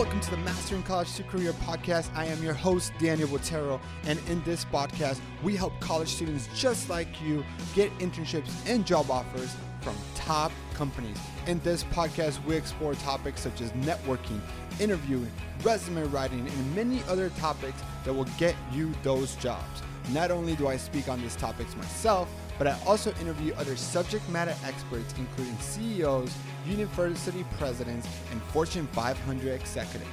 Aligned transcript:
welcome 0.00 0.18
to 0.18 0.30
the 0.30 0.36
Mastering 0.38 0.82
College 0.84 1.14
to 1.16 1.22
Career 1.24 1.52
podcast. 1.52 2.08
I 2.16 2.24
am 2.24 2.42
your 2.42 2.54
host, 2.54 2.90
Daniel 2.98 3.28
Botero, 3.28 3.78
and 4.04 4.18
in 4.30 4.42
this 4.44 4.64
podcast, 4.64 5.20
we 5.42 5.54
help 5.54 5.78
college 5.78 6.08
students 6.08 6.48
just 6.58 6.88
like 6.88 7.20
you 7.20 7.44
get 7.74 7.92
internships 7.98 8.48
and 8.66 8.86
job 8.86 9.10
offers 9.10 9.54
from 9.82 9.94
top 10.14 10.52
companies. 10.72 11.18
In 11.46 11.60
this 11.64 11.84
podcast, 11.84 12.42
we 12.46 12.56
explore 12.56 12.94
topics 12.94 13.42
such 13.42 13.60
as 13.60 13.72
networking, 13.72 14.40
interviewing, 14.80 15.30
resume 15.62 16.04
writing, 16.04 16.48
and 16.48 16.74
many 16.74 17.02
other 17.06 17.28
topics 17.36 17.82
that 18.04 18.14
will 18.14 18.28
get 18.38 18.56
you 18.72 18.90
those 19.02 19.34
jobs. 19.36 19.82
Not 20.12 20.30
only 20.30 20.56
do 20.56 20.66
I 20.66 20.78
speak 20.78 21.10
on 21.10 21.20
these 21.20 21.36
topics 21.36 21.76
myself, 21.76 22.30
but 22.60 22.66
I 22.66 22.76
also 22.86 23.10
interview 23.22 23.54
other 23.54 23.74
subject 23.74 24.28
matter 24.28 24.54
experts, 24.66 25.14
including 25.16 25.56
CEOs, 25.60 26.30
university 26.66 27.42
presidents, 27.56 28.06
and 28.30 28.42
Fortune 28.52 28.86
500 28.88 29.58
executives. 29.58 30.10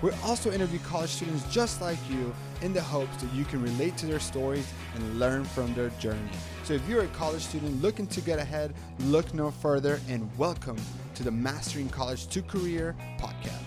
We 0.00 0.10
also 0.24 0.50
interview 0.50 0.78
college 0.78 1.10
students 1.10 1.44
just 1.52 1.82
like 1.82 1.98
you 2.08 2.34
in 2.62 2.72
the 2.72 2.80
hopes 2.80 3.14
that 3.18 3.30
you 3.34 3.44
can 3.44 3.62
relate 3.62 3.98
to 3.98 4.06
their 4.06 4.18
stories 4.18 4.66
and 4.94 5.18
learn 5.18 5.44
from 5.44 5.74
their 5.74 5.90
journey. 6.00 6.30
So 6.64 6.72
if 6.72 6.88
you're 6.88 7.02
a 7.02 7.08
college 7.08 7.42
student 7.42 7.82
looking 7.82 8.06
to 8.06 8.22
get 8.22 8.38
ahead, 8.38 8.72
look 9.00 9.34
no 9.34 9.50
further 9.50 10.00
and 10.08 10.26
welcome 10.38 10.78
to 11.16 11.22
the 11.22 11.30
Mastering 11.30 11.90
College 11.90 12.28
to 12.28 12.40
Career 12.40 12.96
podcast. 13.18 13.60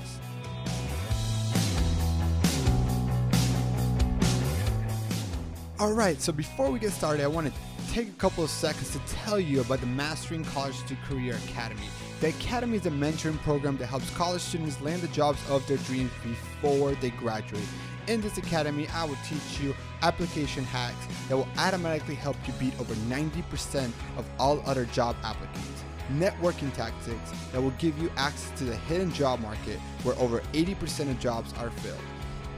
All 5.80 5.94
right, 5.94 6.20
so 6.20 6.31
before 6.31 6.72
we 6.72 6.80
get 6.80 6.94
started, 6.94 7.23
I 7.23 7.27
want 7.27 7.53
to 7.53 7.53
take 7.93 8.09
a 8.09 8.13
couple 8.13 8.43
of 8.43 8.49
seconds 8.49 8.89
to 8.89 8.97
tell 9.05 9.39
you 9.39 9.61
about 9.61 9.79
the 9.79 9.85
Mastering 9.85 10.43
College 10.45 10.83
to 10.88 10.95
Career 11.07 11.38
Academy. 11.47 11.88
The 12.22 12.30
Academy 12.30 12.77
is 12.77 12.88
a 12.88 12.89
mentoring 12.89 13.38
program 13.44 13.77
that 13.77 13.85
helps 13.85 14.09
college 14.16 14.41
students 14.41 14.81
land 14.81 15.03
the 15.03 15.09
jobs 15.09 15.38
of 15.47 15.66
their 15.67 15.77
dreams 15.77 16.09
before 16.23 16.94
they 16.95 17.11
graduate. 17.11 17.61
In 18.08 18.19
this 18.19 18.39
academy, 18.39 18.88
I 18.88 19.03
will 19.03 19.17
teach 19.30 19.61
you 19.61 19.75
application 20.02 20.63
hacks 20.63 21.05
that 21.30 21.38
will 21.38 21.47
automatically 21.59 22.16
help 22.16 22.35
you 22.47 22.53
beat 22.53 22.73
over 22.80 22.95
90% 22.95 23.91
of 24.17 24.25
all 24.39 24.63
other 24.66 24.85
job 24.85 25.16
applicants. 25.23 25.83
Networking 26.13 26.73
tactics 26.73 27.31
that 27.52 27.61
will 27.61 27.75
give 27.78 27.95
you 28.00 28.09
access 28.17 28.57
to 28.57 28.63
the 28.63 28.75
hidden 28.75 29.13
job 29.13 29.39
market 29.39 29.78
where 30.02 30.17
over 30.17 30.39
80% 30.53 31.11
of 31.11 31.19
jobs 31.19 31.53
are 31.59 31.69
filled. 31.69 32.02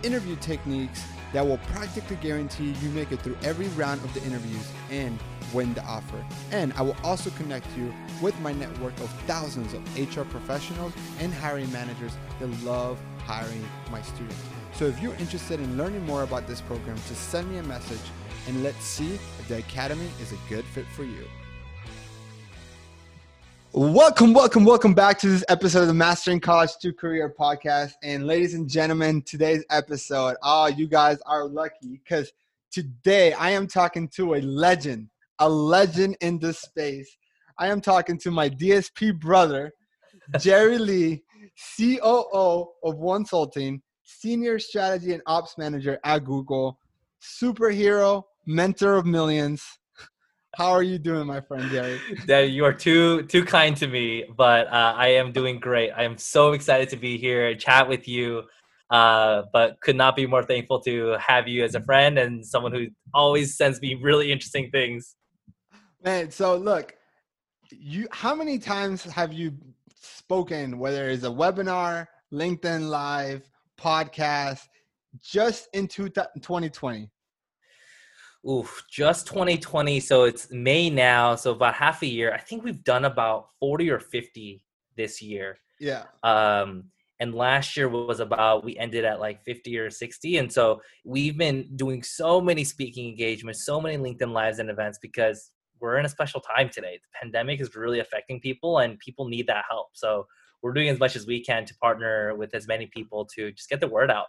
Interview 0.01 0.37
techniques 0.37 1.03
that 1.35 1.45
will 1.45 1.57
practically 1.73 2.15
guarantee 2.21 2.73
you 2.81 2.87
make 2.91 3.11
it 3.11 3.19
through 3.19 3.35
every 3.43 3.67
round 3.69 4.01
of 4.05 4.13
the 4.13 4.23
interviews 4.23 4.71
and 4.89 5.19
win 5.53 5.73
the 5.73 5.83
offer. 5.83 6.25
And 6.51 6.71
I 6.77 6.81
will 6.81 6.95
also 7.03 7.29
connect 7.31 7.67
you 7.75 7.93
with 8.21 8.39
my 8.39 8.53
network 8.53 8.97
of 9.01 9.09
thousands 9.27 9.73
of 9.73 9.81
HR 9.99 10.21
professionals 10.21 10.93
and 11.19 11.33
hiring 11.33 11.69
managers 11.73 12.13
that 12.39 12.47
love 12.63 12.97
hiring 13.25 13.67
my 13.91 14.01
students. 14.01 14.41
So 14.75 14.85
if 14.85 15.01
you're 15.01 15.15
interested 15.15 15.59
in 15.59 15.77
learning 15.77 16.05
more 16.05 16.23
about 16.23 16.47
this 16.47 16.61
program, 16.61 16.95
just 17.09 17.29
send 17.29 17.51
me 17.51 17.57
a 17.57 17.63
message 17.63 17.99
and 18.47 18.63
let's 18.63 18.85
see 18.85 19.15
if 19.15 19.47
the 19.49 19.57
Academy 19.57 20.07
is 20.21 20.31
a 20.31 20.37
good 20.47 20.63
fit 20.63 20.85
for 20.87 21.03
you. 21.03 21.25
Welcome, 23.77 24.31
welcome, 24.31 24.63
welcome 24.63 24.93
back 24.93 25.19
to 25.19 25.27
this 25.27 25.43
episode 25.49 25.81
of 25.81 25.87
the 25.87 25.93
Mastering 25.93 26.39
College 26.39 26.77
to 26.77 26.93
Career 26.93 27.35
podcast. 27.37 27.91
And 28.03 28.25
ladies 28.25 28.53
and 28.53 28.69
gentlemen, 28.69 29.21
today's 29.23 29.65
episode, 29.69 30.37
oh, 30.43 30.67
you 30.67 30.87
guys 30.87 31.17
are 31.25 31.45
lucky 31.45 31.99
because 32.01 32.31
today 32.71 33.33
I 33.33 33.49
am 33.49 33.67
talking 33.67 34.07
to 34.15 34.35
a 34.35 34.39
legend, 34.39 35.09
a 35.39 35.49
legend 35.49 36.15
in 36.21 36.39
this 36.39 36.59
space. 36.59 37.17
I 37.59 37.67
am 37.67 37.81
talking 37.81 38.17
to 38.19 38.31
my 38.31 38.49
DSP 38.49 39.19
brother, 39.19 39.73
Jerry 40.39 40.77
Lee, 40.77 41.23
COO 41.75 42.69
of 42.81 42.95
Wonsulting, 42.95 43.81
Senior 44.05 44.57
Strategy 44.57 45.11
and 45.11 45.21
Ops 45.25 45.57
Manager 45.57 45.99
at 46.05 46.23
Google, 46.23 46.79
superhero, 47.21 48.23
mentor 48.45 48.95
of 48.95 49.05
millions 49.05 49.61
how 50.55 50.71
are 50.71 50.83
you 50.83 50.97
doing, 50.97 51.27
my 51.27 51.41
friend 51.41 51.69
Gary? 51.69 51.99
That 52.27 52.51
you 52.51 52.63
are 52.65 52.73
too 52.73 53.23
too 53.23 53.43
kind 53.43 53.75
to 53.77 53.87
me, 53.87 54.25
but 54.37 54.67
uh, 54.67 54.93
I 54.95 55.07
am 55.09 55.31
doing 55.31 55.59
great. 55.59 55.91
I 55.91 56.03
am 56.03 56.17
so 56.17 56.53
excited 56.53 56.89
to 56.89 56.97
be 56.97 57.17
here 57.17 57.49
and 57.49 57.59
chat 57.59 57.87
with 57.87 58.07
you. 58.07 58.43
Uh, 58.91 59.43
but 59.51 59.81
could 59.81 59.95
not 59.95 60.15
be 60.15 60.27
more 60.27 60.43
thankful 60.43 60.79
to 60.79 61.17
have 61.19 61.47
you 61.47 61.63
as 61.63 61.73
a 61.73 61.81
friend 61.81 62.19
and 62.19 62.45
someone 62.45 62.71
who 62.71 62.85
always 63.15 63.57
sends 63.57 63.81
me 63.81 63.95
really 63.95 64.31
interesting 64.31 64.69
things. 64.69 65.15
Man, 66.03 66.29
so 66.29 66.55
look, 66.55 66.93
you 67.71 68.07
how 68.11 68.35
many 68.35 68.59
times 68.59 69.03
have 69.03 69.33
you 69.33 69.53
spoken, 69.99 70.77
whether 70.77 71.09
it's 71.09 71.23
a 71.23 71.29
webinar, 71.29 72.05
LinkedIn 72.31 72.89
Live, 72.89 73.49
podcast, 73.77 74.61
just 75.21 75.67
in 75.73 75.87
2020? 75.87 77.09
Oof, 78.49 78.83
just 78.89 79.25
2020. 79.27 79.99
So 79.99 80.23
it's 80.23 80.51
May 80.51 80.89
now. 80.89 81.35
So 81.35 81.51
about 81.51 81.73
half 81.73 82.03
a 82.03 82.07
year. 82.07 82.33
I 82.33 82.39
think 82.39 82.63
we've 82.63 82.83
done 82.83 83.05
about 83.05 83.47
40 83.59 83.89
or 83.89 83.99
50 83.99 84.61
this 84.95 85.21
year. 85.21 85.57
Yeah. 85.79 86.03
Um, 86.23 86.85
and 87.19 87.33
last 87.33 87.77
year 87.77 87.89
was 87.89 88.19
about 88.19 88.63
we 88.63 88.77
ended 88.77 89.05
at 89.05 89.19
like 89.19 89.43
50 89.43 89.77
or 89.77 89.89
60 89.89 90.37
and 90.37 90.51
so 90.51 90.81
we've 91.03 91.37
been 91.37 91.67
doing 91.75 92.03
so 92.03 92.41
many 92.41 92.63
speaking 92.63 93.07
engagements 93.07 93.65
so 93.65 93.79
many 93.79 93.97
linkedin 93.97 94.31
lives 94.31 94.59
and 94.59 94.69
events 94.69 94.99
because 95.01 95.51
we're 95.79 95.97
in 95.97 96.05
a 96.05 96.09
special 96.09 96.41
time 96.41 96.69
today 96.69 96.99
the 97.01 97.19
pandemic 97.21 97.61
is 97.61 97.75
really 97.75 97.99
affecting 97.99 98.39
people 98.39 98.79
and 98.79 98.99
people 98.99 99.27
need 99.27 99.47
that 99.47 99.63
help 99.69 99.87
so 99.93 100.25
we're 100.61 100.73
doing 100.73 100.89
as 100.89 100.99
much 100.99 101.15
as 101.15 101.25
we 101.25 101.41
can 101.41 101.63
to 101.65 101.73
partner 101.75 102.35
with 102.35 102.53
as 102.53 102.67
many 102.67 102.87
people 102.87 103.25
to 103.25 103.51
just 103.51 103.69
get 103.69 103.79
the 103.79 103.87
word 103.87 104.11
out 104.11 104.27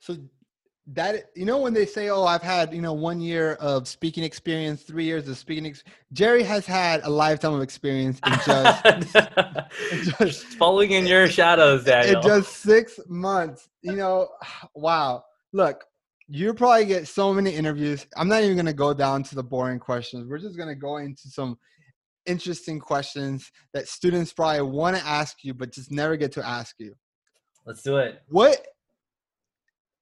so 0.00 0.16
that 0.92 1.26
you 1.36 1.44
know 1.44 1.58
when 1.58 1.72
they 1.72 1.86
say 1.86 2.08
oh 2.08 2.24
i've 2.24 2.42
had 2.42 2.74
you 2.74 2.82
know 2.82 2.92
one 2.92 3.20
year 3.20 3.54
of 3.54 3.86
speaking 3.86 4.24
experience 4.24 4.82
three 4.82 5.04
years 5.04 5.28
of 5.28 5.38
speaking 5.38 5.66
ex-. 5.66 5.84
jerry 6.12 6.42
has 6.42 6.66
had 6.66 7.00
a 7.04 7.08
lifetime 7.08 7.54
of 7.54 7.62
experience 7.62 8.18
in 8.26 8.32
just, 8.44 10.18
just 10.18 10.44
following 10.58 10.90
in 10.90 11.06
your 11.06 11.28
shadows 11.28 11.84
Daniel. 11.84 12.20
in 12.20 12.26
just 12.26 12.56
six 12.56 12.98
months. 13.08 13.68
You 13.82 13.94
know 13.96 14.28
wow. 14.74 15.24
Look 15.52 15.84
you 16.32 16.54
probably 16.54 16.86
get 16.86 17.08
so 17.08 17.34
many 17.34 17.50
interviews. 17.50 18.06
I'm 18.16 18.28
not 18.28 18.44
even 18.44 18.54
going 18.54 18.66
to 18.66 18.72
go 18.72 18.94
down 18.94 19.24
to 19.24 19.34
the 19.34 19.42
boring 19.42 19.80
questions. 19.80 20.28
We're 20.28 20.38
just 20.38 20.56
going 20.56 20.68
to 20.68 20.76
go 20.76 20.98
into 20.98 21.28
some 21.28 21.58
interesting 22.24 22.78
questions 22.78 23.50
that 23.74 23.88
students 23.88 24.32
probably 24.32 24.62
want 24.62 24.96
to 24.96 25.04
ask 25.04 25.38
you 25.42 25.54
but 25.54 25.72
just 25.72 25.90
never 25.90 26.16
get 26.16 26.30
to 26.32 26.46
ask 26.46 26.76
you. 26.78 26.94
Let's 27.66 27.82
do 27.82 27.96
it. 27.96 28.22
What 28.28 28.64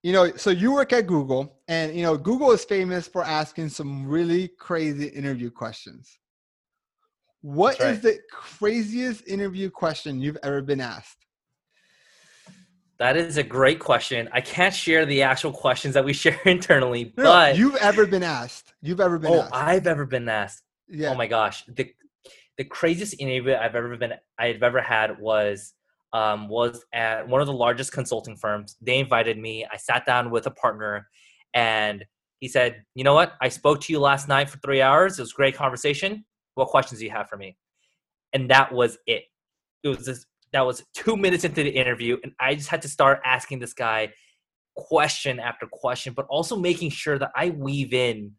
you 0.03 0.13
know, 0.13 0.33
so 0.37 0.51
you 0.51 0.73
work 0.73 0.93
at 0.93 1.07
Google, 1.07 1.61
and 1.67 1.95
you 1.95 2.03
know, 2.03 2.17
Google 2.17 2.53
is 2.53 2.65
famous 2.65 3.09
for 3.09 3.25
asking 3.25 3.71
some 3.71 4.07
really 4.07 4.49
crazy 4.49 5.07
interview 5.07 5.51
questions. 5.51 6.19
What 7.41 7.79
right. 7.79 7.91
is 7.91 8.01
the 8.01 8.19
craziest 8.31 9.27
interview 9.27 9.71
question 9.71 10.21
you've 10.21 10.39
ever 10.43 10.63
been 10.63 10.81
asked? 10.81 11.27
That 12.99 13.17
is 13.17 13.37
a 13.37 13.45
great 13.45 13.79
question. 13.79 14.29
I 14.33 14.41
can't 14.41 14.75
share 14.75 15.07
the 15.07 15.23
actual 15.23 15.53
questions 15.53 15.95
that 15.95 16.05
we 16.05 16.13
share 16.25 16.41
internally, 16.45 17.13
no, 17.17 17.25
but 17.25 17.57
you've 17.57 17.77
ever 17.77 18.07
been 18.07 18.25
asked. 18.25 18.75
You've 18.83 19.01
ever 19.01 19.19
been 19.19 19.33
oh, 19.33 19.43
asked. 19.43 19.55
I've 19.55 19.87
ever 19.87 20.05
been 20.05 20.29
asked. 20.29 20.63
Oh 20.91 20.97
yeah. 20.97 21.11
Oh 21.11 21.15
my 21.15 21.27
gosh. 21.27 21.65
The 21.67 21.93
the 22.57 22.65
craziest 22.65 23.15
interview 23.21 23.55
I've 23.55 23.77
ever 23.77 23.97
been 23.97 24.15
I've 24.37 24.63
ever 24.63 24.81
had 24.81 25.21
was 25.21 25.75
um, 26.13 26.49
was 26.49 26.85
at 26.93 27.27
one 27.29 27.41
of 27.41 27.47
the 27.47 27.53
largest 27.53 27.93
consulting 27.93 28.37
firms. 28.37 28.77
They 28.81 28.99
invited 28.99 29.39
me. 29.39 29.67
I 29.71 29.77
sat 29.77 30.07
down 30.07 30.31
with 30.31 30.47
a 30.47 30.51
partner, 30.51 31.09
and 31.55 32.05
he 32.41 32.49
said, 32.49 32.83
"You 32.95 33.05
know 33.05 33.15
what? 33.15 33.35
I 33.41 33.49
spoke 33.49 33.81
to 33.83 33.93
you 33.93 34.01
last 34.01 34.29
night 34.29 34.51
for 34.51 34.59
three 34.59 34.81
hours. 34.81 35.19
It 35.19 35.23
was 35.23 35.33
a 35.33 35.37
great 35.37 35.57
conversation. 35.57 36.25
What 36.55 36.69
questions 36.69 37.00
do 37.00 37.05
you 37.05 37.11
have 37.11 37.29
for 37.29 37.37
me?" 37.37 37.56
And 38.32 38.50
that 38.50 38.73
was 38.73 38.99
it. 39.06 39.25
It 39.82 39.88
was 39.88 40.05
this. 40.05 40.27
That 40.53 40.67
was 40.67 40.85
two 40.94 41.17
minutes 41.17 41.44
into 41.44 41.62
the 41.62 41.71
interview, 41.71 42.17
and 42.23 42.32
I 42.41 42.55
just 42.55 42.69
had 42.69 42.82
to 42.82 42.88
start 42.88 43.21
asking 43.25 43.59
this 43.59 43.75
guy 43.75 44.12
question 44.77 45.41
after 45.41 45.67
question, 45.67 46.12
but 46.15 46.27
also 46.29 46.56
making 46.56 46.91
sure 46.91 47.19
that 47.19 47.32
I 47.35 47.50
weave 47.50 47.93
in 47.93 48.32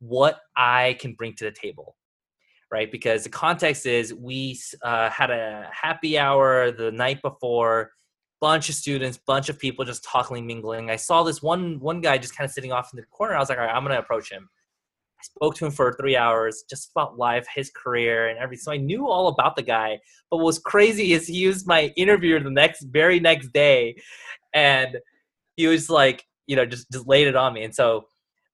what 0.00 0.40
I 0.56 0.96
can 1.00 1.14
bring 1.14 1.34
to 1.36 1.44
the 1.44 1.52
table 1.52 1.95
right? 2.70 2.90
Because 2.90 3.24
the 3.24 3.30
context 3.30 3.86
is 3.86 4.12
we 4.14 4.58
uh, 4.82 5.08
had 5.10 5.30
a 5.30 5.68
happy 5.72 6.18
hour 6.18 6.70
the 6.70 6.90
night 6.90 7.22
before, 7.22 7.92
bunch 8.40 8.68
of 8.68 8.74
students, 8.74 9.18
bunch 9.26 9.48
of 9.48 9.58
people 9.58 9.84
just 9.84 10.04
talking, 10.04 10.46
mingling. 10.46 10.90
I 10.90 10.96
saw 10.96 11.22
this 11.22 11.42
one 11.42 11.78
one 11.80 12.00
guy 12.00 12.18
just 12.18 12.36
kind 12.36 12.46
of 12.46 12.52
sitting 12.52 12.72
off 12.72 12.92
in 12.92 12.96
the 12.96 13.06
corner. 13.06 13.34
I 13.34 13.38
was 13.38 13.48
like, 13.48 13.58
all 13.58 13.64
right, 13.64 13.74
I'm 13.74 13.82
gonna 13.84 13.98
approach 13.98 14.30
him. 14.30 14.48
I 15.18 15.22
spoke 15.22 15.54
to 15.56 15.66
him 15.66 15.72
for 15.72 15.94
three 15.94 16.16
hours, 16.16 16.64
just 16.68 16.90
about 16.90 17.16
life, 17.16 17.46
his 17.54 17.70
career, 17.70 18.28
and 18.28 18.38
everything. 18.38 18.62
So 18.64 18.72
I 18.72 18.76
knew 18.76 19.08
all 19.08 19.28
about 19.28 19.56
the 19.56 19.62
guy. 19.62 19.98
But 20.30 20.38
what 20.38 20.46
was 20.46 20.58
crazy 20.58 21.14
is 21.14 21.26
he 21.26 21.34
used 21.34 21.66
my 21.66 21.92
interviewer 21.96 22.40
the 22.40 22.50
next 22.50 22.82
very 22.82 23.18
next 23.20 23.52
day, 23.52 23.96
and 24.52 24.98
he 25.56 25.66
was 25.66 25.88
like, 25.88 26.24
you 26.46 26.56
know, 26.56 26.66
just 26.66 26.90
just 26.90 27.06
laid 27.06 27.28
it 27.28 27.36
on 27.36 27.54
me. 27.54 27.64
And 27.64 27.74
so 27.74 28.06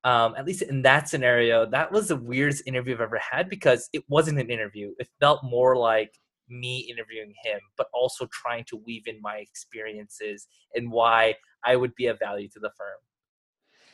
um, 0.04 0.34
at 0.36 0.46
least 0.46 0.62
in 0.62 0.82
that 0.82 1.08
scenario, 1.08 1.64
that 1.66 1.92
was 1.92 2.08
the 2.08 2.16
weirdest 2.16 2.64
interview 2.66 2.94
I've 2.94 3.00
ever 3.00 3.20
had 3.20 3.48
because 3.48 3.88
it 3.92 4.02
wasn't 4.08 4.40
an 4.40 4.50
interview. 4.50 4.92
It 4.98 5.08
felt 5.20 5.44
more 5.44 5.76
like 5.76 6.12
me 6.48 6.80
interviewing 6.90 7.32
him, 7.44 7.60
but 7.76 7.86
also 7.94 8.26
trying 8.32 8.64
to 8.64 8.76
weave 8.76 9.06
in 9.06 9.20
my 9.22 9.36
experiences 9.36 10.46
and 10.74 10.90
why 10.90 11.34
I 11.64 11.76
would 11.76 11.94
be 11.94 12.06
of 12.06 12.18
value 12.18 12.48
to 12.48 12.60
the 12.60 12.70
firm. 12.76 12.98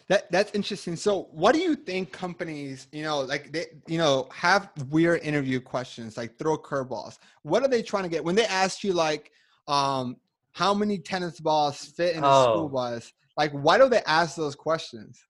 That 0.08 0.32
that's 0.32 0.55
interesting. 0.55 0.96
So, 0.96 1.28
what 1.32 1.52
do 1.55 1.60
you 1.60 1.76
think 1.76 2.12
companies, 2.12 2.88
you 2.93 3.02
know, 3.02 3.20
like 3.20 3.52
they, 3.52 3.66
you 3.87 3.99
know, 3.99 4.26
have 4.32 4.70
weird 4.88 5.20
interview 5.20 5.60
questions, 5.60 6.16
like 6.16 6.38
throw 6.38 6.56
curveballs? 6.56 7.19
What 7.43 7.62
are 7.62 7.69
they 7.69 7.82
trying 7.82 8.05
to 8.05 8.08
get 8.08 8.25
when 8.25 8.34
they 8.34 8.46
ask 8.46 8.82
you, 8.82 8.94
like, 8.94 9.31
um, 9.66 10.16
how 10.52 10.72
many 10.72 10.99
tennis 10.99 11.38
balls 11.38 11.84
fit 11.84 12.16
in 12.16 12.25
a 12.25 12.26
oh. 12.26 12.43
school 12.44 12.69
bus? 12.70 13.12
Like, 13.37 13.52
why 13.52 13.76
do 13.76 13.90
they 13.90 14.02
ask 14.06 14.34
those 14.34 14.55
questions? 14.55 15.22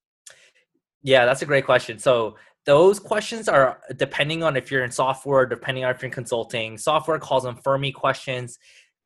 Yeah, 1.03 1.25
that's 1.25 1.43
a 1.43 1.47
great 1.47 1.65
question. 1.65 1.99
So, 1.99 2.37
those 2.67 3.01
questions 3.01 3.49
are 3.49 3.81
depending 3.97 4.43
on 4.43 4.55
if 4.55 4.71
you're 4.71 4.85
in 4.85 4.91
software, 4.91 5.47
depending 5.47 5.85
on 5.85 5.95
if 5.95 6.03
you're 6.03 6.09
in 6.09 6.13
consulting. 6.13 6.77
Software 6.77 7.19
calls 7.19 7.45
them 7.45 7.57
Fermi 7.57 7.93
questions. 7.93 8.59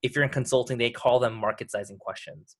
If 0.03 0.17
you're 0.17 0.25
in 0.25 0.31
consulting, 0.31 0.79
they 0.79 0.91
call 0.91 1.21
them 1.21 1.35
market 1.35 1.71
sizing 1.71 1.97
questions 1.99 2.57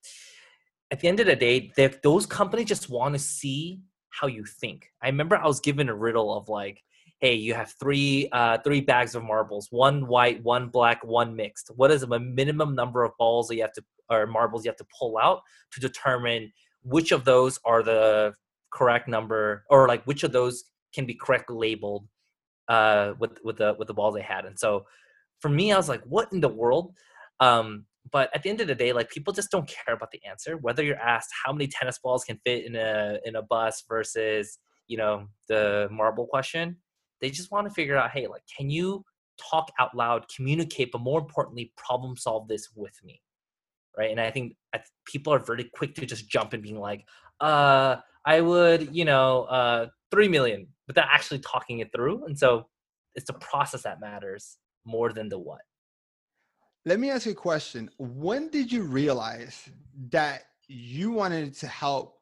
at 0.93 0.99
the 0.99 1.07
end 1.07 1.19
of 1.19 1.25
the 1.25 1.35
day, 1.35 1.71
those 2.03 2.27
companies 2.27 2.67
just 2.67 2.87
want 2.87 3.15
to 3.15 3.19
see 3.19 3.81
how 4.11 4.27
you 4.27 4.45
think. 4.45 4.91
I 5.01 5.07
remember 5.07 5.35
I 5.35 5.47
was 5.47 5.59
given 5.59 5.89
a 5.89 5.95
riddle 5.95 6.37
of 6.37 6.49
like, 6.49 6.83
hey, 7.19 7.33
you 7.33 7.55
have 7.55 7.73
three 7.79 8.29
uh, 8.31 8.59
three 8.59 8.79
bags 8.79 9.15
of 9.15 9.23
marbles, 9.23 9.69
one 9.71 10.05
white, 10.05 10.43
one 10.43 10.69
black, 10.69 11.03
one 11.03 11.35
mixed. 11.35 11.71
What 11.75 11.89
is 11.89 12.01
the 12.01 12.19
minimum 12.19 12.75
number 12.75 13.03
of 13.03 13.11
balls 13.17 13.47
that 13.47 13.55
you 13.55 13.63
have 13.63 13.73
to 13.73 13.83
or 14.11 14.27
marbles 14.27 14.65
you 14.65 14.69
have 14.69 14.77
to 14.77 14.85
pull 14.99 15.17
out 15.17 15.41
to 15.71 15.79
determine 15.79 16.53
which 16.83 17.11
of 17.11 17.25
those 17.25 17.57
are 17.65 17.81
the 17.81 18.35
correct 18.73 19.07
number 19.07 19.63
or 19.69 19.87
like 19.87 20.03
which 20.05 20.23
of 20.23 20.31
those 20.31 20.63
can 20.93 21.05
be 21.05 21.13
correctly 21.13 21.55
labeled 21.55 22.07
uh, 22.67 23.13
with 23.19 23.37
with 23.43 23.57
the 23.57 23.75
with 23.77 23.87
the 23.87 23.93
balls 23.93 24.15
they 24.15 24.21
had. 24.21 24.45
And 24.45 24.57
so 24.57 24.85
for 25.39 25.49
me, 25.49 25.71
I 25.71 25.77
was 25.77 25.89
like, 25.89 26.03
what 26.03 26.31
in 26.31 26.39
the 26.39 26.49
world? 26.49 26.93
Um, 27.39 27.85
but 28.11 28.29
at 28.33 28.43
the 28.43 28.49
end 28.49 28.61
of 28.61 28.67
the 28.67 28.75
day 28.75 28.91
like 28.91 29.09
people 29.09 29.33
just 29.33 29.51
don't 29.51 29.67
care 29.67 29.95
about 29.95 30.11
the 30.11 30.19
answer 30.27 30.57
whether 30.57 30.83
you're 30.83 30.99
asked 30.99 31.29
how 31.45 31.53
many 31.53 31.67
tennis 31.67 31.99
balls 31.99 32.23
can 32.23 32.39
fit 32.45 32.65
in 32.65 32.75
a 32.75 33.17
in 33.25 33.35
a 33.35 33.41
bus 33.41 33.83
versus 33.87 34.59
you 34.87 34.97
know 34.97 35.27
the 35.47 35.87
marble 35.91 36.25
question 36.27 36.77
they 37.21 37.29
just 37.29 37.51
want 37.51 37.67
to 37.67 37.73
figure 37.73 37.97
out 37.97 38.11
hey 38.11 38.27
like 38.27 38.41
can 38.57 38.69
you 38.69 39.03
talk 39.49 39.71
out 39.79 39.95
loud 39.95 40.25
communicate 40.35 40.91
but 40.91 41.01
more 41.01 41.19
importantly 41.19 41.71
problem 41.77 42.15
solve 42.15 42.47
this 42.47 42.69
with 42.75 42.97
me 43.03 43.21
right 43.97 44.11
and 44.11 44.19
i 44.19 44.29
think 44.29 44.53
people 45.05 45.33
are 45.33 45.39
very 45.39 45.69
quick 45.73 45.95
to 45.95 46.05
just 46.05 46.29
jump 46.29 46.53
and 46.53 46.63
being 46.63 46.79
like 46.79 47.03
uh 47.39 47.95
i 48.25 48.41
would 48.41 48.95
you 48.95 49.05
know 49.05 49.43
uh 49.43 49.87
3 50.11 50.27
million 50.27 50.67
but 50.85 50.95
they're 50.95 51.09
actually 51.09 51.39
talking 51.39 51.79
it 51.79 51.91
through 51.95 52.25
and 52.25 52.37
so 52.37 52.67
it's 53.15 53.27
the 53.27 53.33
process 53.33 53.83
that 53.83 53.99
matters 53.99 54.57
more 54.85 55.13
than 55.13 55.29
the 55.29 55.37
what 55.37 55.61
let 56.85 56.99
me 56.99 57.09
ask 57.09 57.25
you 57.25 57.31
a 57.31 57.35
question. 57.35 57.89
When 57.97 58.49
did 58.49 58.71
you 58.71 58.83
realize 58.83 59.69
that 60.09 60.43
you 60.67 61.11
wanted 61.11 61.53
to 61.55 61.67
help 61.67 62.19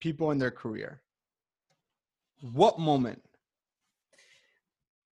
people 0.00 0.30
in 0.30 0.38
their 0.38 0.50
career? 0.50 1.02
What 2.40 2.78
moment? 2.78 3.22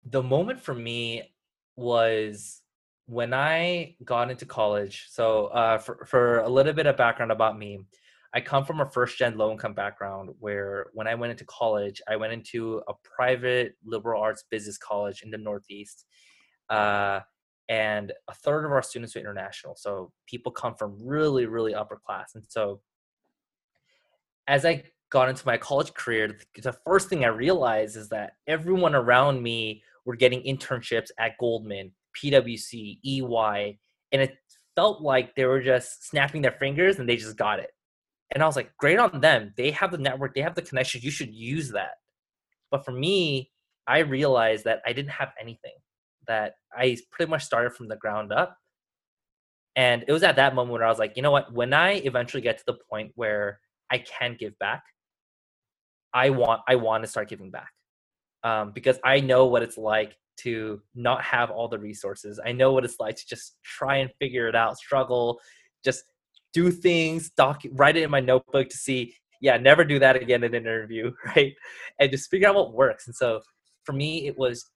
The 0.06 0.22
moment 0.22 0.60
for 0.60 0.74
me 0.74 1.34
was 1.76 2.62
when 3.04 3.34
I 3.34 3.96
got 4.02 4.30
into 4.30 4.46
college. 4.46 5.08
So, 5.10 5.46
uh, 5.46 5.76
for, 5.76 6.06
for 6.06 6.38
a 6.38 6.48
little 6.48 6.72
bit 6.72 6.86
of 6.86 6.96
background 6.96 7.32
about 7.32 7.58
me, 7.58 7.80
I 8.34 8.40
come 8.40 8.64
from 8.64 8.80
a 8.80 8.86
first 8.86 9.16
gen 9.18 9.38
low 9.38 9.50
income 9.50 9.74
background 9.74 10.30
where 10.38 10.86
when 10.92 11.06
I 11.06 11.14
went 11.14 11.30
into 11.30 11.44
college, 11.46 12.02
I 12.08 12.16
went 12.16 12.32
into 12.32 12.82
a 12.88 12.92
private 13.02 13.74
liberal 13.84 14.22
arts 14.22 14.44
business 14.50 14.76
college 14.76 15.22
in 15.22 15.30
the 15.30 15.38
Northeast. 15.38 16.04
Uh, 16.68 17.20
and 17.68 18.12
a 18.28 18.34
third 18.34 18.64
of 18.64 18.72
our 18.72 18.82
students 18.82 19.14
are 19.14 19.20
international 19.20 19.76
so 19.76 20.10
people 20.26 20.50
come 20.50 20.74
from 20.74 20.96
really 21.02 21.46
really 21.46 21.74
upper 21.74 21.96
class 21.96 22.34
and 22.34 22.44
so 22.48 22.80
as 24.46 24.64
i 24.64 24.82
got 25.10 25.28
into 25.28 25.46
my 25.46 25.56
college 25.56 25.92
career 25.94 26.36
the 26.62 26.72
first 26.84 27.08
thing 27.08 27.24
i 27.24 27.28
realized 27.28 27.96
is 27.96 28.08
that 28.08 28.32
everyone 28.46 28.94
around 28.94 29.42
me 29.42 29.82
were 30.04 30.16
getting 30.16 30.42
internships 30.42 31.10
at 31.18 31.36
goldman 31.38 31.92
pwc 32.16 32.98
ey 33.04 33.78
and 34.12 34.22
it 34.22 34.36
felt 34.74 35.02
like 35.02 35.34
they 35.34 35.44
were 35.44 35.62
just 35.62 36.08
snapping 36.08 36.40
their 36.40 36.52
fingers 36.52 36.98
and 36.98 37.08
they 37.08 37.16
just 37.16 37.36
got 37.36 37.58
it 37.58 37.70
and 38.32 38.42
i 38.42 38.46
was 38.46 38.56
like 38.56 38.70
great 38.78 38.98
on 38.98 39.20
them 39.20 39.52
they 39.56 39.70
have 39.70 39.90
the 39.90 39.98
network 39.98 40.34
they 40.34 40.40
have 40.40 40.54
the 40.54 40.62
connection 40.62 41.00
you 41.02 41.10
should 41.10 41.32
use 41.32 41.70
that 41.70 41.96
but 42.70 42.84
for 42.84 42.92
me 42.92 43.50
i 43.86 43.98
realized 43.98 44.64
that 44.64 44.80
i 44.86 44.92
didn't 44.92 45.10
have 45.10 45.32
anything 45.40 45.74
that 46.28 46.54
I 46.72 46.96
pretty 47.10 47.28
much 47.28 47.44
started 47.44 47.72
from 47.72 47.88
the 47.88 47.96
ground 47.96 48.32
up. 48.32 48.56
And 49.74 50.04
it 50.06 50.12
was 50.12 50.22
at 50.22 50.36
that 50.36 50.54
moment 50.54 50.72
where 50.72 50.84
I 50.84 50.90
was 50.90 50.98
like, 50.98 51.16
you 51.16 51.22
know 51.22 51.30
what? 51.30 51.52
When 51.52 51.72
I 51.72 51.94
eventually 51.94 52.42
get 52.42 52.58
to 52.58 52.64
the 52.66 52.78
point 52.90 53.12
where 53.16 53.60
I 53.90 53.98
can 53.98 54.36
give 54.38 54.56
back, 54.58 54.82
I 56.14 56.30
want 56.30 56.62
I 56.68 56.76
want 56.76 57.04
to 57.04 57.08
start 57.08 57.28
giving 57.28 57.50
back 57.50 57.70
um, 58.44 58.72
because 58.72 58.98
I 59.04 59.20
know 59.20 59.46
what 59.46 59.62
it's 59.62 59.78
like 59.78 60.16
to 60.38 60.80
not 60.94 61.22
have 61.22 61.50
all 61.50 61.68
the 61.68 61.78
resources. 61.78 62.40
I 62.44 62.52
know 62.52 62.72
what 62.72 62.84
it's 62.84 62.98
like 62.98 63.16
to 63.16 63.26
just 63.26 63.56
try 63.62 63.96
and 63.96 64.10
figure 64.18 64.48
it 64.48 64.54
out, 64.54 64.78
struggle, 64.78 65.40
just 65.84 66.04
do 66.58 66.70
things, 66.72 67.30
doc, 67.30 67.62
write 67.72 67.96
it 67.96 68.02
in 68.02 68.10
my 68.10 68.20
notebook 68.20 68.68
to 68.68 68.76
see, 68.76 69.14
yeah, 69.40 69.56
never 69.56 69.84
do 69.84 69.98
that 70.00 70.16
again 70.16 70.42
in 70.42 70.54
an 70.54 70.62
interview, 70.62 71.12
right? 71.26 71.54
And 71.98 72.10
just 72.10 72.30
figure 72.30 72.48
out 72.48 72.56
what 72.56 72.72
works. 72.72 73.06
And 73.06 73.14
so 73.14 73.40
for 73.84 73.92
me, 73.92 74.26
it 74.26 74.36
was 74.36 74.68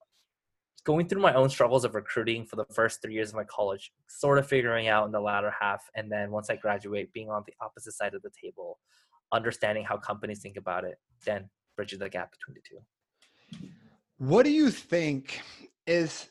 going 0.84 1.08
through 1.08 1.22
my 1.22 1.34
own 1.34 1.48
struggles 1.48 1.84
of 1.84 1.94
recruiting 1.94 2.44
for 2.46 2.56
the 2.56 2.64
first 2.72 3.02
three 3.02 3.14
years 3.14 3.30
of 3.30 3.36
my 3.36 3.44
college, 3.44 3.92
sort 4.08 4.38
of 4.38 4.46
figuring 4.46 4.88
out 4.88 5.06
in 5.06 5.12
the 5.12 5.20
latter 5.20 5.52
half, 5.60 5.82
and 5.94 6.10
then 6.10 6.30
once 6.30 6.50
I 6.50 6.56
graduate, 6.56 7.12
being 7.12 7.30
on 7.30 7.42
the 7.46 7.54
opposite 7.60 7.92
side 7.92 8.14
of 8.14 8.22
the 8.22 8.30
table, 8.42 8.78
understanding 9.32 9.84
how 9.84 9.96
companies 9.96 10.40
think 10.40 10.56
about 10.56 10.84
it, 10.84 10.96
then 11.24 11.48
bridges 11.76 11.98
the 12.00 12.08
gap 12.08 12.32
between 12.32 12.56
the 12.56 12.62
two. 12.68 13.68
What 14.18 14.44
do 14.44 14.50
you 14.50 14.70
think 14.70 15.40
is 15.86 16.28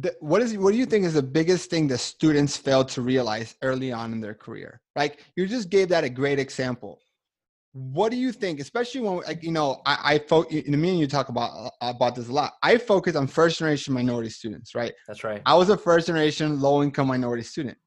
the, 0.00 0.14
what 0.20 0.42
is 0.42 0.56
what 0.56 0.72
do 0.72 0.78
you 0.78 0.86
think 0.86 1.04
is 1.04 1.14
the 1.14 1.22
biggest 1.22 1.70
thing 1.70 1.88
that 1.88 1.98
students 1.98 2.56
fail 2.56 2.84
to 2.84 3.02
realize 3.02 3.56
early 3.62 3.92
on 3.92 4.12
in 4.12 4.20
their 4.20 4.34
career? 4.34 4.80
Like 4.94 5.24
you 5.36 5.46
just 5.46 5.70
gave 5.70 5.88
that 5.88 6.04
a 6.04 6.08
great 6.08 6.38
example. 6.38 7.00
What 7.72 8.10
do 8.10 8.16
you 8.16 8.32
think 8.32 8.60
especially 8.60 9.02
when 9.02 9.16
like 9.18 9.42
you 9.42 9.52
know 9.52 9.82
i 9.86 10.14
i 10.14 10.18
fo- 10.18 10.42
in 10.44 10.80
me 10.80 10.90
and 10.90 10.98
you 10.98 11.06
talk 11.06 11.28
about 11.28 11.50
uh, 11.50 11.70
about 11.80 12.14
this 12.14 12.28
a 12.28 12.32
lot. 12.32 12.54
I 12.62 12.78
focus 12.78 13.16
on 13.16 13.26
first 13.26 13.58
generation 13.58 13.94
minority 13.94 14.30
students 14.30 14.74
right? 14.74 14.92
That's 15.06 15.24
right. 15.24 15.42
I 15.46 15.54
was 15.54 15.70
a 15.70 15.76
first 15.76 16.06
generation 16.06 16.60
low 16.60 16.82
income 16.82 17.08
minority 17.08 17.44
student. 17.44 17.78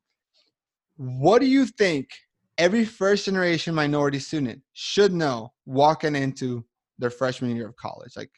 What 0.98 1.39
do 1.39 1.48
you 1.48 1.65
think 1.65 2.10
every 2.58 2.86
first 2.86 3.25
generation 3.25 3.74
minority 3.74 4.20
student 4.20 4.62
should 4.74 5.13
know 5.13 5.53
walking 5.65 6.15
into 6.15 6.65
their 7.00 7.10
freshman 7.10 7.56
year 7.56 7.68
of 7.68 7.75
college? 7.75 8.13
Like 8.15 8.32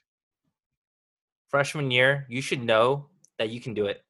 freshman 1.49 1.91
year 1.91 2.25
you 2.29 2.41
should 2.41 2.63
know 2.63 3.09
that 3.39 3.49
you 3.49 3.59
can 3.59 3.73
do 3.73 3.87
it. 3.87 4.03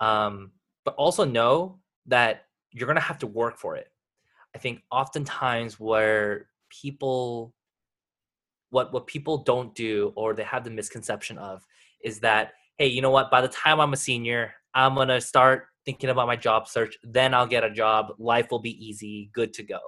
Um, 0.00 0.52
but 0.84 0.94
also 0.94 1.24
know 1.24 1.80
that 2.06 2.46
you're 2.72 2.88
gonna 2.88 3.00
have 3.00 3.18
to 3.18 3.26
work 3.26 3.58
for 3.58 3.76
it. 3.76 3.88
I 4.54 4.58
think 4.58 4.82
oftentimes 4.90 5.78
where 5.78 6.48
people 6.70 7.54
what 8.70 8.92
what 8.92 9.06
people 9.06 9.38
don't 9.38 9.74
do 9.74 10.12
or 10.16 10.34
they 10.34 10.44
have 10.44 10.64
the 10.64 10.70
misconception 10.70 11.38
of 11.38 11.62
is 12.02 12.20
that 12.20 12.52
hey 12.78 12.86
you 12.86 13.02
know 13.02 13.10
what? 13.10 13.30
By 13.30 13.40
the 13.40 13.48
time 13.48 13.80
i'm 13.80 13.92
a 13.92 13.96
senior 13.96 14.54
i'm 14.74 14.94
going 14.94 15.08
to 15.08 15.20
start 15.20 15.66
thinking 15.84 16.10
about 16.10 16.26
my 16.26 16.36
job 16.36 16.68
search 16.68 16.96
then 17.02 17.34
i'll 17.34 17.46
get 17.46 17.64
a 17.64 17.70
job 17.70 18.12
life 18.18 18.50
will 18.50 18.60
be 18.60 18.84
easy 18.84 19.30
good 19.34 19.52
to 19.54 19.62
go. 19.62 19.78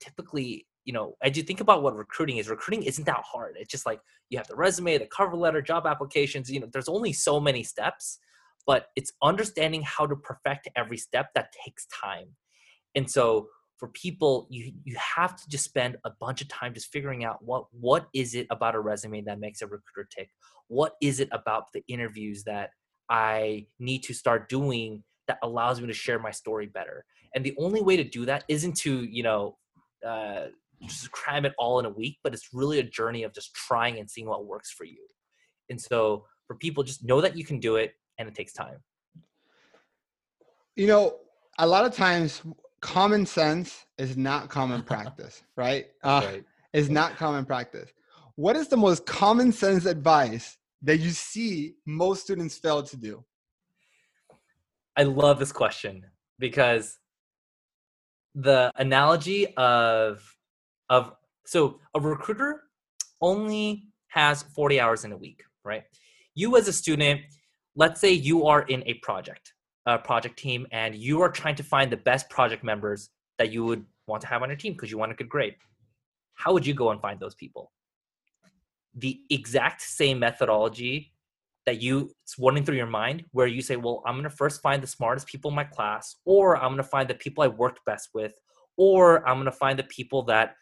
Typically 0.00 0.66
you 0.88 0.94
know 0.94 1.14
as 1.22 1.36
you 1.36 1.42
think 1.42 1.60
about 1.60 1.82
what 1.82 1.94
recruiting 1.94 2.38
is 2.38 2.48
recruiting 2.48 2.82
isn't 2.82 3.04
that 3.04 3.22
hard. 3.30 3.56
It's 3.60 3.70
just 3.70 3.84
like 3.84 4.00
you 4.30 4.38
have 4.38 4.48
the 4.48 4.56
resume 4.56 4.96
the 4.96 5.06
cover 5.06 5.36
letter 5.36 5.60
job 5.60 5.86
applications 5.86 6.50
you 6.50 6.60
know 6.60 6.68
there's 6.72 6.88
only 6.88 7.12
so 7.12 7.38
many 7.38 7.62
steps 7.62 8.18
but 8.66 8.86
it's 8.96 9.12
understanding 9.22 9.82
how 9.82 10.06
to 10.06 10.16
perfect 10.16 10.68
every 10.76 10.96
step 10.98 11.30
that 11.34 11.52
takes 11.64 11.86
time. 11.86 12.28
And 12.94 13.10
so 13.10 13.48
for 13.78 13.88
people 13.88 14.46
you 14.50 14.72
you 14.84 14.96
have 15.16 15.36
to 15.36 15.48
just 15.48 15.64
spend 15.64 15.96
a 16.04 16.10
bunch 16.18 16.40
of 16.42 16.48
time 16.48 16.74
just 16.74 16.90
figuring 16.90 17.22
out 17.24 17.38
what 17.42 17.64
what 17.70 18.08
is 18.12 18.34
it 18.34 18.46
about 18.50 18.74
a 18.74 18.80
resume 18.80 19.20
that 19.22 19.38
makes 19.38 19.60
a 19.60 19.66
recruiter 19.66 20.08
tick? 20.10 20.30
What 20.68 20.94
is 21.02 21.20
it 21.20 21.28
about 21.32 21.64
the 21.74 21.82
interviews 21.86 22.44
that 22.44 22.70
i 23.10 23.66
need 23.78 24.02
to 24.04 24.14
start 24.14 24.48
doing 24.48 25.02
that 25.28 25.38
allows 25.42 25.80
me 25.80 25.86
to 25.86 26.00
share 26.04 26.18
my 26.18 26.30
story 26.30 26.66
better? 26.66 27.04
And 27.34 27.44
the 27.44 27.54
only 27.58 27.82
way 27.82 27.96
to 27.98 28.04
do 28.04 28.24
that 28.24 28.44
isn't 28.48 28.76
to 28.84 29.04
you 29.04 29.22
know 29.22 29.58
uh, 30.06 30.46
just 30.86 31.10
cram 31.10 31.44
it 31.44 31.52
all 31.58 31.78
in 31.78 31.86
a 31.86 31.90
week 31.90 32.18
but 32.22 32.32
it's 32.32 32.48
really 32.52 32.78
a 32.78 32.82
journey 32.82 33.22
of 33.22 33.32
just 33.32 33.54
trying 33.54 33.98
and 33.98 34.08
seeing 34.10 34.28
what 34.28 34.46
works 34.46 34.70
for 34.70 34.84
you 34.84 35.06
and 35.70 35.80
so 35.80 36.24
for 36.46 36.56
people 36.56 36.82
just 36.82 37.04
know 37.04 37.20
that 37.20 37.36
you 37.36 37.44
can 37.44 37.58
do 37.58 37.76
it 37.76 37.94
and 38.18 38.28
it 38.28 38.34
takes 38.34 38.52
time 38.52 38.78
you 40.76 40.86
know 40.86 41.16
a 41.58 41.66
lot 41.66 41.84
of 41.84 41.92
times 41.92 42.42
common 42.80 43.26
sense 43.26 43.86
is 43.98 44.16
not 44.16 44.48
common 44.48 44.82
practice, 44.92 45.42
right? 45.56 45.86
Uh, 46.02 46.22
right. 46.24 46.44
Is 46.72 46.90
not 46.90 47.16
common 47.16 47.44
practice. 47.44 47.90
What 48.36 48.56
is 48.56 48.68
the 48.68 48.76
most 48.76 49.06
common 49.06 49.52
sense 49.52 49.86
advice 49.86 50.58
that 50.82 50.98
you 50.98 51.10
see 51.10 51.74
most 51.86 52.22
students 52.22 52.56
fail 52.56 52.82
to 52.82 52.96
do? 52.96 53.24
I 54.96 55.04
love 55.04 55.38
this 55.38 55.50
question 55.50 56.04
because 56.38 56.98
the 58.34 58.70
analogy 58.76 59.54
of 59.56 60.22
of 60.90 61.12
so 61.46 61.80
a 61.94 62.00
recruiter 62.00 62.62
only 63.20 63.84
has 64.08 64.42
40 64.42 64.80
hours 64.80 65.04
in 65.04 65.12
a 65.12 65.16
week, 65.16 65.42
right? 65.64 65.82
You 66.34 66.56
as 66.56 66.68
a 66.68 66.72
student, 66.72 67.20
let's 67.74 68.00
say 68.00 68.12
you 68.12 68.46
are 68.46 68.62
in 68.62 68.82
a 68.86 68.94
project, 68.94 69.52
a 69.86 69.98
project 69.98 70.38
team, 70.38 70.66
and 70.72 70.94
you 70.94 71.20
are 71.22 71.30
trying 71.30 71.54
to 71.56 71.62
find 71.62 71.90
the 71.90 71.96
best 71.96 72.28
project 72.30 72.64
members 72.64 73.10
that 73.38 73.50
you 73.50 73.64
would 73.64 73.84
want 74.06 74.20
to 74.22 74.26
have 74.28 74.42
on 74.42 74.48
your 74.48 74.56
team 74.56 74.72
because 74.72 74.90
you 74.90 74.98
want 74.98 75.12
a 75.12 75.14
good 75.14 75.28
grade. 75.28 75.54
How 76.34 76.52
would 76.52 76.66
you 76.66 76.74
go 76.74 76.90
and 76.90 77.00
find 77.00 77.18
those 77.18 77.34
people? 77.34 77.72
The 78.94 79.20
exact 79.30 79.82
same 79.82 80.18
methodology 80.18 81.12
that 81.66 81.82
you 81.82 82.10
it's 82.22 82.38
running 82.38 82.64
through 82.64 82.76
your 82.76 82.86
mind 82.86 83.24
where 83.32 83.46
you 83.46 83.60
say, 83.60 83.76
well, 83.76 84.02
I'm 84.06 84.16
gonna 84.16 84.30
first 84.30 84.62
find 84.62 84.82
the 84.82 84.86
smartest 84.86 85.26
people 85.26 85.50
in 85.50 85.54
my 85.54 85.64
class, 85.64 86.16
or 86.24 86.56
I'm 86.56 86.72
gonna 86.72 86.82
find 86.82 87.08
the 87.08 87.14
people 87.14 87.44
I 87.44 87.48
worked 87.48 87.84
best 87.84 88.08
with, 88.14 88.32
or 88.76 89.26
I'm 89.28 89.36
gonna 89.36 89.52
find 89.52 89.78
the 89.78 89.84
people 89.84 90.22
that 90.24 90.54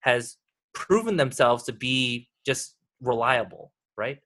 has 0.00 0.36
proven 0.74 1.16
themselves 1.16 1.64
to 1.64 1.72
be 1.72 2.28
just 2.46 2.76
reliable, 3.00 3.72
right? 3.96 4.18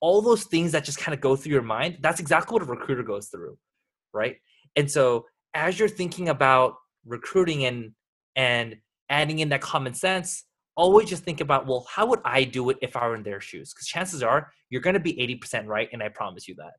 All 0.00 0.22
those 0.22 0.44
things 0.44 0.72
that 0.72 0.84
just 0.84 0.98
kind 0.98 1.14
of 1.14 1.20
go 1.20 1.36
through 1.36 1.52
your 1.52 1.62
mind, 1.62 1.98
that's 2.00 2.20
exactly 2.20 2.54
what 2.54 2.62
a 2.62 2.66
recruiter 2.66 3.02
goes 3.02 3.28
through, 3.28 3.56
right? 4.12 4.36
And 4.76 4.90
so 4.90 5.26
as 5.54 5.78
you're 5.78 5.88
thinking 5.88 6.28
about 6.28 6.74
recruiting 7.06 7.64
and 7.64 7.92
and 8.36 8.76
adding 9.08 9.40
in 9.40 9.48
that 9.50 9.60
common 9.60 9.92
sense, 9.92 10.44
always 10.76 11.08
just 11.08 11.24
think 11.24 11.40
about, 11.40 11.66
well, 11.66 11.86
how 11.90 12.06
would 12.06 12.20
I 12.24 12.44
do 12.44 12.70
it 12.70 12.78
if 12.80 12.96
I 12.96 13.06
were 13.06 13.16
in 13.16 13.22
their 13.22 13.40
shoes? 13.40 13.72
Because 13.72 13.86
chances 13.86 14.22
are 14.22 14.50
you're 14.70 14.80
going 14.80 14.94
to 14.94 15.00
be 15.00 15.14
80% 15.42 15.66
right. 15.66 15.88
And 15.92 16.02
I 16.02 16.08
promise 16.08 16.46
you 16.48 16.54
that. 16.56 16.72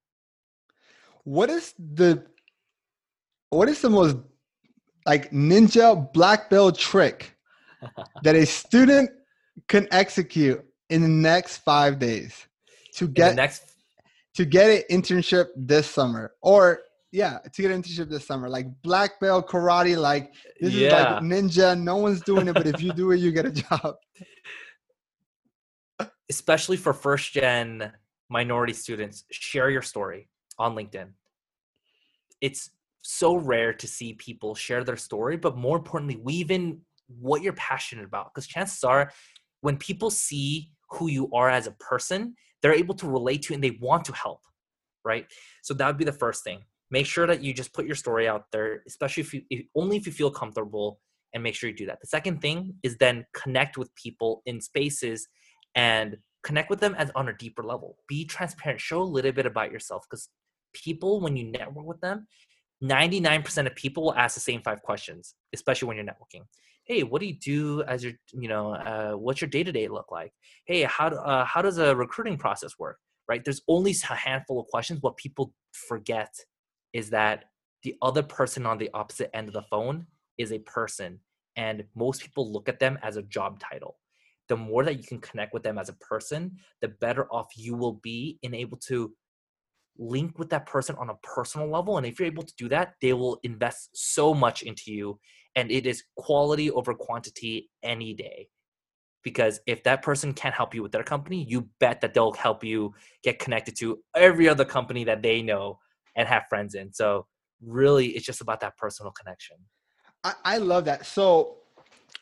What 1.23 1.49
is 1.49 1.73
the, 1.77 2.25
what 3.49 3.67
is 3.69 3.81
the 3.81 3.89
most 3.89 4.17
like 5.05 5.31
ninja 5.31 6.11
black 6.13 6.49
belt 6.49 6.77
trick 6.77 7.35
that 8.23 8.35
a 8.35 8.45
student 8.45 9.09
can 9.67 9.87
execute 9.91 10.63
in 10.89 11.01
the 11.01 11.07
next 11.07 11.57
five 11.57 11.99
days 11.99 12.47
to 12.95 13.07
get 13.07 13.35
next 13.35 13.73
to 14.35 14.45
get 14.45 14.69
an 14.69 14.83
internship 14.91 15.47
this 15.55 15.87
summer 15.87 16.33
or 16.41 16.81
yeah 17.11 17.39
to 17.53 17.61
get 17.61 17.71
an 17.71 17.81
internship 17.81 18.09
this 18.09 18.25
summer. 18.25 18.49
Like 18.49 18.67
black 18.81 19.19
belt 19.19 19.49
karate 19.49 19.97
like 19.97 20.33
this 20.59 20.73
yeah. 20.73 20.87
is 20.87 20.93
like 20.93 21.23
ninja. 21.23 21.79
No 21.79 21.97
one's 21.97 22.21
doing 22.21 22.47
it 22.47 22.53
but 22.53 22.67
if 22.67 22.81
you 22.81 22.93
do 22.93 23.11
it 23.11 23.17
you 23.17 23.31
get 23.31 23.45
a 23.45 23.51
job. 23.51 23.95
Especially 26.29 26.77
for 26.77 26.93
first 26.93 27.33
gen 27.33 27.91
minority 28.29 28.73
students 28.73 29.25
share 29.31 29.69
your 29.69 29.81
story 29.81 30.29
on 30.57 30.75
linkedin. 30.75 31.09
It's 32.39 32.69
so 33.01 33.35
rare 33.35 33.73
to 33.73 33.87
see 33.87 34.13
people 34.13 34.55
share 34.55 34.83
their 34.83 34.97
story 34.97 35.35
but 35.35 35.57
more 35.57 35.77
importantly 35.77 36.17
weave 36.17 36.51
in 36.51 36.81
what 37.19 37.41
you're 37.41 37.53
passionate 37.53 38.05
about 38.05 38.33
because 38.33 38.47
chances 38.47 38.83
are 38.83 39.11
when 39.61 39.77
people 39.77 40.09
see 40.09 40.71
who 40.91 41.07
you 41.07 41.29
are 41.33 41.49
as 41.49 41.67
a 41.67 41.71
person 41.73 42.35
they're 42.61 42.73
able 42.73 42.93
to 42.93 43.07
relate 43.07 43.41
to 43.41 43.53
and 43.53 43.63
they 43.63 43.77
want 43.81 44.05
to 44.05 44.13
help 44.13 44.41
right? 45.03 45.25
So 45.63 45.73
that 45.73 45.87
would 45.87 45.97
be 45.97 46.05
the 46.05 46.11
first 46.11 46.43
thing. 46.43 46.59
Make 46.89 47.05
sure 47.05 47.25
that 47.25 47.41
you 47.41 47.53
just 47.53 47.73
put 47.73 47.85
your 47.85 47.95
story 47.95 48.27
out 48.27 48.45
there 48.51 48.83
especially 48.87 49.21
if 49.21 49.33
you 49.33 49.41
if, 49.49 49.65
only 49.75 49.97
if 49.97 50.05
you 50.05 50.11
feel 50.11 50.31
comfortable 50.31 50.99
and 51.33 51.41
make 51.41 51.55
sure 51.55 51.69
you 51.69 51.75
do 51.75 51.85
that. 51.85 52.01
The 52.01 52.07
second 52.07 52.41
thing 52.41 52.73
is 52.83 52.97
then 52.97 53.25
connect 53.33 53.77
with 53.77 53.93
people 53.95 54.41
in 54.45 54.59
spaces 54.59 55.27
and 55.75 56.17
connect 56.43 56.69
with 56.69 56.81
them 56.81 56.95
as 56.97 57.09
on 57.15 57.29
a 57.29 57.37
deeper 57.37 57.63
level. 57.63 57.97
Be 58.09 58.25
transparent. 58.25 58.81
Show 58.81 59.01
a 59.01 59.03
little 59.03 59.31
bit 59.31 59.45
about 59.45 59.71
yourself 59.71 60.05
because 60.09 60.27
people 60.73 61.21
when 61.21 61.37
you 61.37 61.51
network 61.51 61.85
with 61.85 62.01
them 62.01 62.27
99% 62.81 63.67
of 63.67 63.75
people 63.75 64.03
will 64.03 64.15
ask 64.15 64.33
the 64.35 64.39
same 64.39 64.61
five 64.61 64.81
questions 64.81 65.35
especially 65.53 65.87
when 65.87 65.97
you're 65.97 66.05
networking 66.05 66.45
hey 66.91 67.03
what 67.03 67.21
do 67.21 67.25
you 67.25 67.39
do 67.39 67.81
as 67.83 68.03
your 68.03 68.11
you 68.33 68.49
know 68.49 68.73
uh, 68.73 69.13
what's 69.13 69.39
your 69.39 69.49
day-to-day 69.49 69.87
look 69.87 70.11
like? 70.11 70.33
Hey 70.65 70.81
how, 70.83 71.07
uh, 71.07 71.45
how 71.45 71.61
does 71.61 71.77
a 71.77 71.95
recruiting 71.95 72.37
process 72.37 72.77
work? 72.77 72.97
Right? 73.29 73.43
There's 73.45 73.61
only 73.69 73.95
a 74.09 74.15
handful 74.15 74.59
of 74.59 74.67
questions. 74.67 75.01
What 75.01 75.15
people 75.15 75.53
forget 75.71 76.33
is 76.91 77.09
that 77.11 77.45
the 77.83 77.95
other 78.01 78.21
person 78.21 78.65
on 78.65 78.77
the 78.77 78.89
opposite 78.93 79.33
end 79.33 79.47
of 79.47 79.53
the 79.53 79.61
phone 79.61 80.05
is 80.37 80.51
a 80.51 80.59
person 80.59 81.19
and 81.55 81.85
most 81.95 82.21
people 82.21 82.51
look 82.51 82.67
at 82.67 82.81
them 82.81 82.99
as 83.01 83.15
a 83.15 83.23
job 83.23 83.61
title. 83.61 83.97
The 84.49 84.57
more 84.57 84.83
that 84.83 84.97
you 84.97 85.05
can 85.05 85.19
connect 85.19 85.53
with 85.53 85.63
them 85.63 85.77
as 85.77 85.87
a 85.87 85.93
person 85.93 86.57
the 86.81 86.89
better 86.89 87.25
off 87.31 87.47
you 87.55 87.73
will 87.73 87.99
be 88.03 88.37
in 88.41 88.53
able 88.53 88.77
to 88.87 89.13
link 89.97 90.37
with 90.37 90.49
that 90.49 90.65
person 90.65 90.97
on 90.99 91.09
a 91.09 91.15
personal 91.23 91.69
level 91.69 91.97
and 91.97 92.05
if 92.05 92.19
you're 92.19 92.25
able 92.25 92.43
to 92.43 92.55
do 92.57 92.67
that 92.67 92.95
they 93.01 93.13
will 93.13 93.39
invest 93.43 93.89
so 93.93 94.33
much 94.33 94.63
into 94.63 94.91
you 94.91 95.17
and 95.55 95.71
it 95.71 95.85
is 95.85 96.03
quality 96.17 96.71
over 96.71 96.93
quantity 96.93 97.69
any 97.83 98.13
day 98.13 98.47
because 99.23 99.59
if 99.67 99.83
that 99.83 100.01
person 100.01 100.33
can't 100.33 100.55
help 100.55 100.73
you 100.73 100.81
with 100.81 100.91
their 100.91 101.03
company 101.03 101.43
you 101.43 101.67
bet 101.79 102.01
that 102.01 102.13
they'll 102.13 102.33
help 102.33 102.63
you 102.63 102.93
get 103.23 103.39
connected 103.39 103.75
to 103.77 103.99
every 104.15 104.47
other 104.49 104.65
company 104.65 105.03
that 105.03 105.21
they 105.21 105.41
know 105.41 105.77
and 106.15 106.27
have 106.27 106.43
friends 106.49 106.75
in. 106.75 106.93
So 106.93 107.27
really, 107.61 108.07
it's 108.07 108.25
just 108.25 108.41
about 108.41 108.59
that 108.61 108.77
personal 108.77 109.11
connection. 109.11 109.57
I, 110.23 110.33
I 110.43 110.57
love 110.57 110.85
that. 110.85 111.05
So 111.05 111.57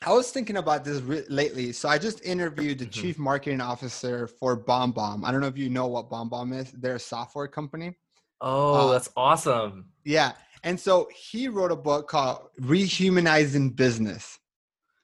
I 0.06 0.14
was 0.14 0.32
thinking 0.32 0.58
about 0.58 0.84
this 0.84 1.02
re- 1.02 1.26
lately. 1.30 1.72
So 1.72 1.90
I 1.90 1.98
just 1.98 2.24
interviewed 2.24 2.80
the 2.80 2.86
mm-hmm. 2.86 3.02
chief 3.02 3.18
marketing 3.18 3.62
officer 3.62 4.28
for 4.28 4.58
BombBomb. 4.58 5.24
I 5.24 5.32
don't 5.32 5.42
know 5.42 5.48
if 5.48 5.58
you 5.58 5.70
know 5.70 5.88
what 5.88 6.10
BombBomb 6.10 6.58
is. 6.58 6.72
They're 6.72 6.96
a 6.96 7.00
software 7.00 7.48
company. 7.48 7.98
Oh, 8.42 8.88
uh, 8.88 8.92
that's 8.94 9.10
awesome. 9.18 9.90
Yeah. 10.06 10.34
And 10.64 10.80
so 10.80 11.08
he 11.16 11.48
wrote 11.48 11.72
a 11.72 11.76
book 11.76 12.08
called 12.08 12.50
Rehumanizing 12.62 13.76
Business. 13.76 14.40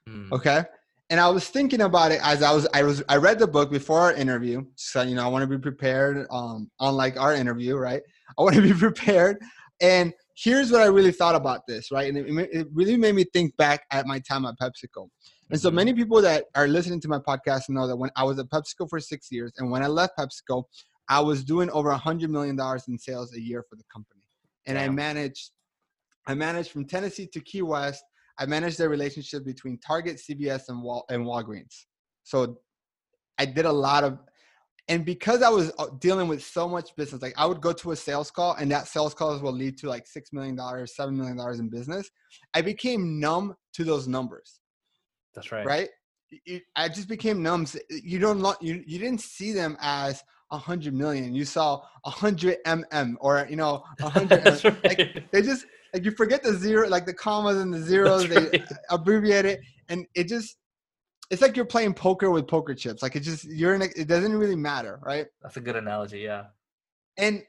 Mm. 0.08 0.32
Okay. 0.32 0.64
And 1.08 1.20
I 1.20 1.28
was 1.28 1.48
thinking 1.48 1.82
about 1.82 2.10
it 2.10 2.20
as 2.22 2.42
I 2.42 2.52
was 2.52 2.66
I 2.74 2.82
was 2.82 3.02
I 3.08 3.16
read 3.16 3.38
the 3.38 3.46
book 3.46 3.70
before 3.70 4.00
our 4.00 4.12
interview. 4.12 4.64
So 4.74 5.02
you 5.02 5.14
know, 5.14 5.24
I 5.24 5.28
want 5.28 5.42
to 5.42 5.46
be 5.46 5.58
prepared 5.58 6.26
um 6.30 6.70
unlike 6.80 7.18
our 7.18 7.34
interview, 7.34 7.76
right? 7.76 8.02
I 8.38 8.42
want 8.42 8.56
to 8.56 8.62
be 8.62 8.72
prepared. 8.86 9.38
And 9.80 10.12
here's 10.36 10.72
what 10.72 10.80
I 10.80 10.86
really 10.86 11.12
thought 11.12 11.34
about 11.34 11.66
this, 11.66 11.90
right? 11.90 12.12
And 12.12 12.18
it, 12.18 12.48
it 12.52 12.68
really 12.72 12.96
made 12.96 13.14
me 13.14 13.24
think 13.32 13.56
back 13.56 13.84
at 13.92 14.06
my 14.06 14.18
time 14.20 14.44
at 14.46 14.54
PepsiCo. 14.60 15.08
And 15.50 15.60
so 15.60 15.70
many 15.70 15.94
people 15.94 16.20
that 16.22 16.44
are 16.54 16.66
listening 16.66 17.00
to 17.02 17.08
my 17.08 17.18
podcast 17.18 17.68
know 17.68 17.86
that 17.86 17.96
when 17.96 18.10
I 18.16 18.24
was 18.24 18.38
at 18.38 18.46
PepsiCo 18.46 18.88
for 18.90 18.98
six 18.98 19.30
years, 19.30 19.52
and 19.58 19.70
when 19.70 19.82
I 19.82 19.86
left 19.86 20.18
PepsiCo, 20.18 20.64
I 21.08 21.20
was 21.20 21.44
doing 21.44 21.70
over 21.70 21.90
a 21.90 21.96
hundred 21.96 22.30
million 22.30 22.56
dollars 22.56 22.88
in 22.88 22.98
sales 22.98 23.32
a 23.34 23.40
year 23.40 23.64
for 23.68 23.76
the 23.76 23.84
company. 23.92 24.15
And. 24.66 24.78
I 24.78 24.88
managed, 24.88 25.50
I 26.26 26.34
managed 26.34 26.70
from 26.70 26.86
Tennessee 26.86 27.26
to 27.32 27.40
Key 27.40 27.62
West. 27.62 28.02
I 28.38 28.46
managed 28.46 28.78
the 28.78 28.88
relationship 28.88 29.44
between 29.44 29.78
Target, 29.78 30.16
CVS, 30.18 30.68
and 30.68 30.82
Wal 30.82 31.04
and 31.08 31.24
Walgreens. 31.24 31.84
So 32.24 32.58
I 33.38 33.46
did 33.46 33.64
a 33.64 33.72
lot 33.72 34.04
of 34.04 34.18
and 34.88 35.04
because 35.04 35.42
I 35.42 35.48
was 35.48 35.72
uh, 35.78 35.86
dealing 35.98 36.28
with 36.28 36.44
so 36.44 36.68
much 36.68 36.94
business, 36.96 37.20
like 37.20 37.34
I 37.36 37.44
would 37.44 37.60
go 37.60 37.72
to 37.72 37.90
a 37.90 37.96
sales 37.96 38.30
call 38.30 38.54
and 38.54 38.70
that 38.70 38.86
sales 38.86 39.14
calls 39.14 39.42
will 39.42 39.52
lead 39.52 39.76
to 39.78 39.88
like 39.88 40.04
$6 40.06 40.32
million, 40.32 40.56
$7 40.56 41.12
million 41.12 41.38
in 41.58 41.68
business. 41.68 42.08
I 42.54 42.62
became 42.62 43.18
numb 43.18 43.56
to 43.74 43.84
those 43.84 44.06
numbers. 44.06 44.60
That's 45.34 45.50
right. 45.50 45.66
Right. 45.66 45.88
I 46.76 46.88
just 46.88 47.08
became 47.08 47.42
numb. 47.42 47.66
You 47.90 48.20
don't, 48.20 48.40
you, 48.62 48.84
you 48.86 48.98
didn't 48.98 49.20
see 49.20 49.52
them 49.52 49.76
as 49.80 50.22
a 50.50 50.58
hundred 50.58 50.94
million. 50.94 51.34
You 51.34 51.44
saw 51.44 51.82
a 52.04 52.10
hundred 52.10 52.58
mm 52.66 53.14
or, 53.20 53.46
you 53.48 53.56
know, 53.56 53.82
a 54.00 54.08
hundred. 54.08 54.44
right. 54.44 54.84
like, 54.84 55.30
they 55.30 55.42
just, 55.42 55.66
like 55.92 56.04
you 56.04 56.10
forget 56.12 56.42
the 56.42 56.54
zero, 56.54 56.88
like 56.88 57.06
the 57.06 57.14
commas 57.14 57.58
and 57.58 57.72
the 57.72 57.80
zeros, 57.80 58.28
That's 58.28 58.50
they 58.50 58.58
right. 58.58 58.68
abbreviate 58.90 59.44
it. 59.44 59.60
And 59.88 60.06
it 60.14 60.28
just, 60.28 60.56
it's 61.30 61.42
like 61.42 61.56
you're 61.56 61.64
playing 61.64 61.94
poker 61.94 62.30
with 62.30 62.46
poker 62.46 62.74
chips. 62.74 63.02
Like 63.02 63.16
it 63.16 63.20
just 63.20 63.44
you're 63.44 63.74
in. 63.74 63.82
A, 63.82 63.86
it 63.96 64.06
doesn't 64.06 64.32
really 64.32 64.56
matter, 64.56 65.00
right? 65.02 65.26
That's 65.42 65.56
a 65.56 65.60
good 65.60 65.76
analogy. 65.76 66.20
Yeah. 66.20 66.44
And 67.18 67.42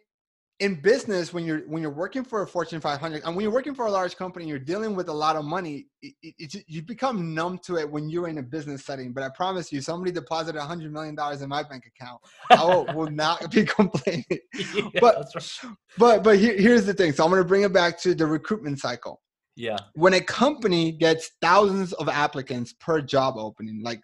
in 0.60 0.76
business, 0.76 1.34
when 1.34 1.46
you're 1.46 1.60
when 1.68 1.84
you're 1.84 1.92
working 1.92 2.24
for 2.24 2.42
a 2.42 2.48
Fortune 2.48 2.82
500, 2.82 3.24
and 3.24 3.36
when 3.36 3.44
you're 3.44 3.54
working 3.54 3.76
for 3.76 3.86
a 3.86 3.92
large 3.92 4.16
company, 4.16 4.48
you're 4.48 4.58
dealing 4.58 4.96
with 4.96 5.08
a 5.08 5.14
lot 5.14 5.36
of 5.36 5.46
money. 5.46 5.88
It, 6.02 6.16
it, 6.24 6.64
you 6.68 6.82
become 6.82 7.36
numb 7.36 7.60
to 7.66 7.78
it 7.78 7.90
when 7.90 8.10
you're 8.10 8.28
in 8.28 8.40
a 8.40 8.44
business 8.44 8.84
setting. 8.84 9.14
But 9.14 9.24
I 9.24 9.30
promise 9.30 9.72
you, 9.72 9.82
somebody 9.82 10.12
deposited 10.12 10.60
hundred 10.60 10.92
million 10.92 11.14
dollars 11.14 11.44
in 11.44 11.50
my 11.50 11.62
bank 11.62 11.86
account, 11.86 12.22
I 12.50 12.64
will, 12.64 12.86
will 12.96 13.12
not 13.12 13.52
be 13.52 13.66
complaining. 13.66 14.26
Yeah, 14.56 14.90
but 15.00 15.28
right. 15.36 15.76
but 15.98 16.24
but 16.24 16.40
here, 16.40 16.58
here's 16.58 16.86
the 16.86 16.94
thing. 16.94 17.12
So 17.12 17.24
I'm 17.24 17.30
going 17.30 17.42
to 17.42 17.48
bring 17.48 17.62
it 17.62 17.74
back 17.74 18.00
to 18.02 18.16
the 18.16 18.26
recruitment 18.26 18.80
cycle. 18.80 19.22
Yeah. 19.56 19.78
When 19.94 20.14
a 20.14 20.22
company 20.22 20.92
gets 20.92 21.32
thousands 21.42 21.94
of 21.94 22.10
applicants 22.10 22.74
per 22.80 23.02
job 23.02 23.36
opening, 23.38 23.82
like 23.84 24.02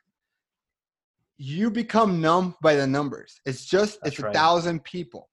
you 1.37 1.71
become 1.71 2.21
numb 2.21 2.55
by 2.61 2.75
the 2.75 2.85
numbers. 2.85 3.39
It's 3.45 3.65
just 3.65 3.99
That's 4.01 4.15
it's 4.15 4.23
right. 4.23 4.29
a 4.29 4.37
thousand 4.37 4.83
people. 4.83 5.29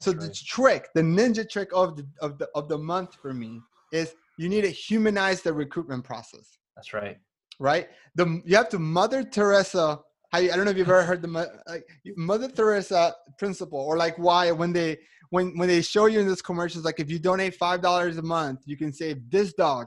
So 0.00 0.12
the 0.12 0.32
trick, 0.32 0.88
the 0.94 1.02
ninja 1.02 1.48
trick 1.48 1.70
of 1.74 1.96
the 1.96 2.06
of 2.20 2.38
the 2.38 2.48
of 2.54 2.68
the 2.68 2.78
month 2.78 3.16
for 3.20 3.34
me 3.34 3.60
is 3.92 4.14
you 4.36 4.48
need 4.48 4.62
to 4.62 4.70
humanize 4.70 5.42
the 5.42 5.52
recruitment 5.52 6.04
process. 6.04 6.58
That's 6.76 6.92
right. 6.92 7.18
Right? 7.58 7.88
The 8.14 8.40
you 8.44 8.56
have 8.56 8.68
to 8.70 8.78
Mother 8.78 9.24
Teresa 9.24 10.00
I 10.32 10.46
don't 10.48 10.64
know 10.66 10.70
if 10.70 10.76
you've 10.76 10.88
ever 10.88 11.04
heard 11.04 11.22
the 11.22 11.28
like 11.66 11.84
Mother 12.16 12.48
Teresa 12.48 13.14
principle, 13.38 13.78
or 13.78 13.96
like 13.96 14.16
why 14.18 14.50
when 14.50 14.72
they 14.72 14.98
when 15.30 15.56
when 15.56 15.68
they 15.68 15.80
show 15.80 16.06
you 16.06 16.20
in 16.20 16.28
this 16.28 16.42
commercials, 16.42 16.84
like 16.84 17.00
if 17.00 17.10
you 17.10 17.18
donate 17.18 17.54
five 17.54 17.80
dollars 17.80 18.18
a 18.18 18.22
month, 18.22 18.60
you 18.66 18.76
can 18.76 18.92
save 18.92 19.30
this 19.30 19.54
dog. 19.54 19.86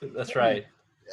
That's 0.00 0.36
right. 0.36 0.64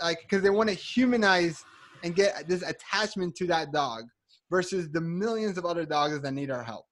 Like 0.02 0.20
because 0.22 0.44
they 0.44 0.52
want 0.52 0.70
to 0.70 0.76
humanize 0.76 1.64
and 2.04 2.16
get 2.16 2.48
this 2.48 2.62
attachment 2.62 3.36
to 3.38 3.48
that 3.48 3.72
dog 3.72 4.04
versus 4.52 4.90
the 4.92 5.02
millions 5.02 5.58
of 5.58 5.66
other 5.66 5.86
dogs 5.86 6.20
that 6.20 6.34
need 6.34 6.52
our 6.52 6.64
help. 6.64 6.86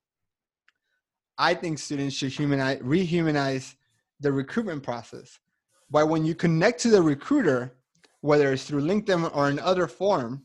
I 1.38 1.54
think 1.54 1.80
students 1.80 2.16
should 2.16 2.32
humanize, 2.32 2.80
rehumanize 2.80 3.76
the 4.20 4.32
recruitment 4.32 4.84
process. 4.84 5.40
By 5.92 6.04
when 6.04 6.26
you 6.26 6.36
connect 6.36 6.82
to 6.82 6.90
the 6.90 7.02
recruiter, 7.02 7.76
whether 8.22 8.52
it's 8.52 8.66
through 8.66 8.82
LinkedIn 8.82 9.36
or 9.36 9.50
in 9.50 9.60
other 9.60 9.88
form, 9.88 10.44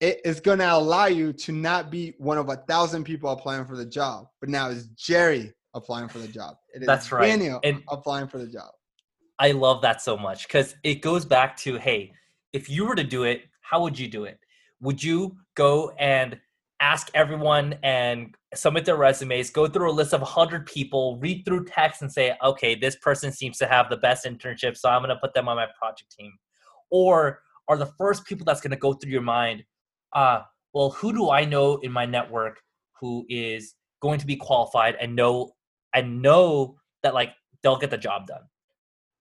it 0.00 0.20
is 0.24 0.40
going 0.40 0.58
to 0.58 0.72
allow 0.72 1.06
you 1.06 1.32
to 1.32 1.52
not 1.52 1.90
be 1.90 2.14
one 2.18 2.38
of 2.38 2.48
a 2.50 2.56
thousand 2.56 3.04
people 3.04 3.30
applying 3.30 3.64
for 3.64 3.76
the 3.76 3.86
job, 3.86 4.26
but 4.40 4.48
now 4.48 4.68
it's 4.68 4.84
Jerry 4.88 5.52
applying 5.74 6.08
for 6.08 6.18
the 6.18 6.28
job. 6.28 6.56
It 6.74 6.82
is 6.82 6.86
That's 6.86 7.10
right. 7.10 7.26
Daniel 7.26 7.60
and 7.64 7.82
applying 7.88 8.28
for 8.28 8.38
the 8.38 8.46
job. 8.46 8.70
I 9.38 9.52
love 9.52 9.82
that 9.82 10.02
so 10.02 10.16
much 10.16 10.46
because 10.46 10.74
it 10.82 10.96
goes 10.96 11.24
back 11.24 11.56
to 11.58 11.76
hey, 11.76 12.12
if 12.52 12.68
you 12.68 12.86
were 12.86 12.94
to 12.94 13.04
do 13.04 13.24
it, 13.24 13.42
how 13.60 13.82
would 13.82 13.98
you 13.98 14.08
do 14.08 14.24
it? 14.24 14.38
Would 14.80 15.02
you 15.02 15.36
go 15.54 15.90
and 15.98 16.38
ask 16.80 17.10
everyone 17.14 17.78
and 17.82 18.34
submit 18.54 18.84
their 18.84 18.96
resumes, 18.96 19.50
go 19.50 19.66
through 19.66 19.90
a 19.90 19.92
list 19.92 20.12
of 20.12 20.20
100 20.20 20.66
people, 20.66 21.18
read 21.18 21.44
through 21.44 21.64
text 21.64 22.02
and 22.02 22.12
say, 22.12 22.34
okay, 22.42 22.74
this 22.74 22.96
person 22.96 23.32
seems 23.32 23.58
to 23.58 23.66
have 23.66 23.88
the 23.88 23.96
best 23.96 24.26
internship, 24.26 24.76
so 24.76 24.88
I'm 24.88 25.02
going 25.02 25.14
to 25.14 25.20
put 25.20 25.34
them 25.34 25.48
on 25.48 25.56
my 25.56 25.66
project 25.78 26.14
team? 26.18 26.32
Or 26.90 27.40
are 27.68 27.76
the 27.76 27.86
first 27.86 28.24
people 28.26 28.44
that's 28.44 28.60
going 28.60 28.70
to 28.70 28.76
go 28.76 28.92
through 28.92 29.10
your 29.10 29.22
mind, 29.22 29.64
uh, 30.12 30.42
well, 30.72 30.90
who 30.90 31.12
do 31.12 31.30
I 31.30 31.44
know 31.44 31.76
in 31.78 31.92
my 31.92 32.04
network 32.04 32.60
who 33.00 33.24
is 33.28 33.74
going 34.00 34.18
to 34.20 34.26
be 34.26 34.36
qualified 34.36 34.96
and 35.00 35.16
know 35.16 35.52
and 35.94 36.20
know 36.20 36.76
that 37.02 37.14
like 37.14 37.30
they'll 37.62 37.78
get 37.78 37.90
the 37.90 37.98
job 37.98 38.26
done? 38.26 38.42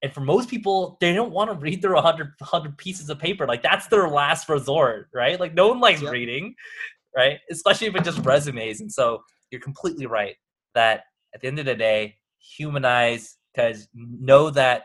And 0.02 0.14
for 0.14 0.22
most 0.22 0.50
people, 0.50 0.98
they 1.02 1.14
don't 1.14 1.32
want 1.32 1.50
to 1.50 1.58
read 1.58 1.82
through 1.82 1.96
100, 1.96 2.34
100 2.38 2.78
pieces 2.78 3.10
of 3.10 3.18
paper. 3.18 3.48
Like 3.48 3.64
that's 3.64 3.88
their 3.88 4.08
last 4.08 4.48
resort, 4.50 5.08
right? 5.14 5.40
Like 5.40 5.56
no 5.56 5.70
one 5.70 5.80
likes 5.80 6.02
yep. 6.02 6.12
reading 6.12 6.54
right? 7.16 7.40
Especially 7.50 7.88
if 7.88 7.96
it 7.96 8.04
just 8.04 8.20
resumes. 8.26 8.82
And 8.82 8.92
so 8.92 9.22
you're 9.52 9.62
completely 9.62 10.06
right 10.06 10.36
that 10.74 11.04
at 11.34 11.42
the 11.42 11.48
end 11.48 11.60
of 11.60 11.66
the 11.66 11.76
day, 11.76 12.16
humanize 12.58 13.38
because 13.54 13.88
know 13.94 14.50
that 14.50 14.84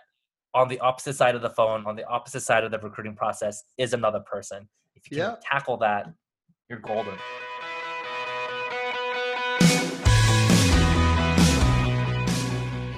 on 0.54 0.68
the 0.68 0.78
opposite 0.80 1.14
side 1.14 1.34
of 1.34 1.42
the 1.42 1.50
phone, 1.50 1.86
on 1.86 1.96
the 1.96 2.04
opposite 2.06 2.40
side 2.40 2.64
of 2.64 2.70
the 2.70 2.78
recruiting 2.78 3.14
process, 3.14 3.62
is 3.78 3.92
another 3.92 4.20
person. 4.20 4.68
If 4.94 5.10
you 5.10 5.18
can 5.18 5.36
tackle 5.42 5.76
that, 5.78 6.06
you're 6.68 6.80
golden. 6.80 7.14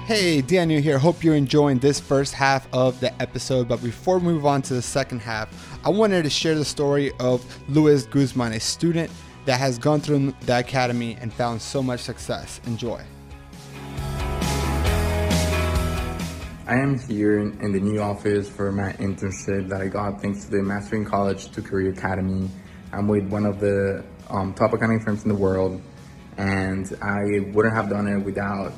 Hey, 0.05 0.41
Daniel 0.41 0.81
here. 0.81 0.97
Hope 0.97 1.23
you're 1.23 1.33
enjoying 1.33 1.79
this 1.79 1.97
first 1.97 2.33
half 2.33 2.67
of 2.73 2.99
the 2.99 3.21
episode. 3.21 3.69
But 3.69 3.81
before 3.81 4.17
we 4.17 4.25
move 4.25 4.45
on 4.45 4.61
to 4.63 4.73
the 4.73 4.81
second 4.81 5.21
half, 5.21 5.79
I 5.85 5.91
wanted 5.91 6.23
to 6.23 6.29
share 6.29 6.55
the 6.55 6.65
story 6.65 7.13
of 7.21 7.41
Luis 7.69 8.05
Guzman, 8.05 8.51
a 8.51 8.59
student 8.59 9.09
that 9.45 9.61
has 9.61 9.77
gone 9.77 10.01
through 10.01 10.33
the 10.41 10.59
academy 10.59 11.17
and 11.21 11.31
found 11.31 11.61
so 11.61 11.81
much 11.81 12.01
success. 12.01 12.59
Enjoy. 12.65 13.01
I 16.67 16.75
am 16.75 16.99
here 16.99 17.39
in 17.39 17.71
the 17.71 17.79
new 17.79 18.01
office 18.01 18.49
for 18.49 18.73
my 18.73 18.91
internship 18.93 19.69
that 19.69 19.79
I 19.79 19.87
got 19.87 20.21
thanks 20.21 20.43
to 20.43 20.51
the 20.51 20.61
Mastering 20.61 21.05
College 21.05 21.49
to 21.51 21.61
Career 21.61 21.91
Academy. 21.91 22.49
I'm 22.91 23.07
with 23.07 23.29
one 23.29 23.45
of 23.45 23.61
the 23.61 24.03
um, 24.29 24.53
top 24.53 24.73
accounting 24.73 24.99
firms 24.99 25.23
in 25.23 25.29
the 25.29 25.35
world, 25.35 25.81
and 26.35 26.93
I 27.01 27.39
wouldn't 27.53 27.73
have 27.73 27.89
done 27.89 28.09
it 28.09 28.17
without 28.17 28.73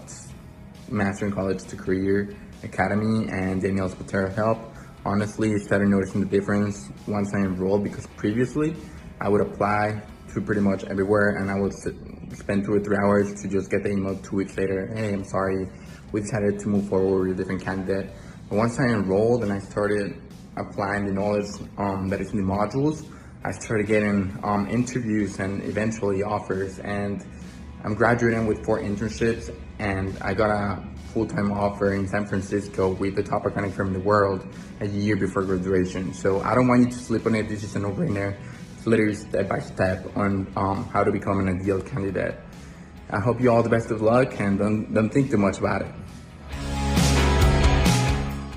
Mastering 0.90 1.32
College 1.32 1.64
to 1.64 1.76
Career 1.76 2.36
Academy 2.64 3.28
and 3.30 3.62
Daniel 3.62 3.90
Botero's 3.90 4.36
help. 4.36 4.60
Honestly, 5.06 5.54
I 5.54 5.58
started 5.58 5.90
noticing 5.90 6.22
the 6.22 6.28
difference 6.28 6.90
once 7.08 7.34
I 7.34 7.40
enrolled 7.40 7.84
because 7.84 8.08
previously 8.18 8.76
I 9.22 9.30
would 9.30 9.42
apply 9.42 10.02
to 10.34 10.42
pretty 10.42 10.62
much 10.62 10.84
everywhere 10.86 11.38
and 11.38 11.50
I 11.50 11.60
would 11.60 11.74
sit, 11.74 11.96
spend 12.34 12.66
two 12.66 12.74
or 12.74 12.80
three 12.80 12.98
hours 12.98 13.42
to 13.42 13.48
just 13.48 13.70
get 13.70 13.84
the 13.84 13.92
email 13.92 14.18
two 14.18 14.38
weeks 14.38 14.58
later, 14.58 14.92
hey, 14.96 15.14
I'm 15.14 15.24
sorry, 15.24 15.68
we 16.12 16.22
decided 16.22 16.60
to 16.60 16.68
move 16.68 16.90
forward 16.90 17.30
with 17.30 17.40
a 17.40 17.44
different 17.44 17.64
candidate. 17.64 18.10
But 18.50 18.58
once 18.58 18.80
I 18.80 18.86
enrolled 18.86 19.44
and 19.44 19.54
I 19.54 19.60
started 19.60 20.22
applying 20.58 21.06
the 21.06 21.14
knowledge 21.14 21.48
um, 21.78 22.10
that 22.10 22.22
is 22.22 22.32
in 22.32 22.38
the 22.38 22.44
modules, 22.44 23.06
I 23.44 23.52
started 23.52 23.86
getting 23.86 24.38
um, 24.44 24.68
interviews 24.68 25.40
and 25.40 25.64
eventually 25.64 26.24
offers. 26.24 26.80
And 26.80 27.24
I'm 27.86 27.94
graduating 27.94 28.48
with 28.48 28.66
four 28.66 28.80
internships 28.80 29.54
and 29.78 30.18
I 30.20 30.34
got 30.34 30.50
a 30.50 30.84
full-time 31.14 31.52
offer 31.52 31.94
in 31.94 32.08
San 32.08 32.26
Francisco 32.26 32.90
with 32.90 33.16
the 33.16 33.22
top 33.22 33.46
accounting 33.46 33.72
firm 33.72 33.90
in 33.90 33.94
the 33.94 34.00
world 34.00 34.44
a 34.80 34.88
year 34.88 35.16
before 35.16 35.44
graduation. 35.44 36.12
So 36.12 36.42
I 36.42 36.56
don't 36.56 36.68
want 36.68 36.82
you 36.82 36.88
to 36.88 36.98
sleep 36.98 37.28
on 37.28 37.36
it. 37.36 37.48
This 37.48 37.64
is 37.64 37.76
a 37.76 37.80
no-brainer. 37.80 38.36
It's 38.76 38.88
literally 38.88 39.14
step 39.14 39.48
by 39.48 39.60
step 39.60 40.18
on 40.18 40.52
um, 40.56 40.86
how 40.86 41.04
to 41.04 41.12
become 41.12 41.40
an 41.40 41.48
ideal 41.48 41.80
candidate. 41.80 42.40
I 43.12 43.20
hope 43.20 43.40
you 43.40 43.52
all 43.52 43.62
the 43.62 43.70
best 43.70 43.92
of 43.92 44.02
luck 44.02 44.40
and 44.40 44.58
don't, 44.58 44.92
don't 44.92 45.12
think 45.12 45.30
too 45.30 45.38
much 45.38 45.60
about 45.60 45.84
it. 45.84 45.92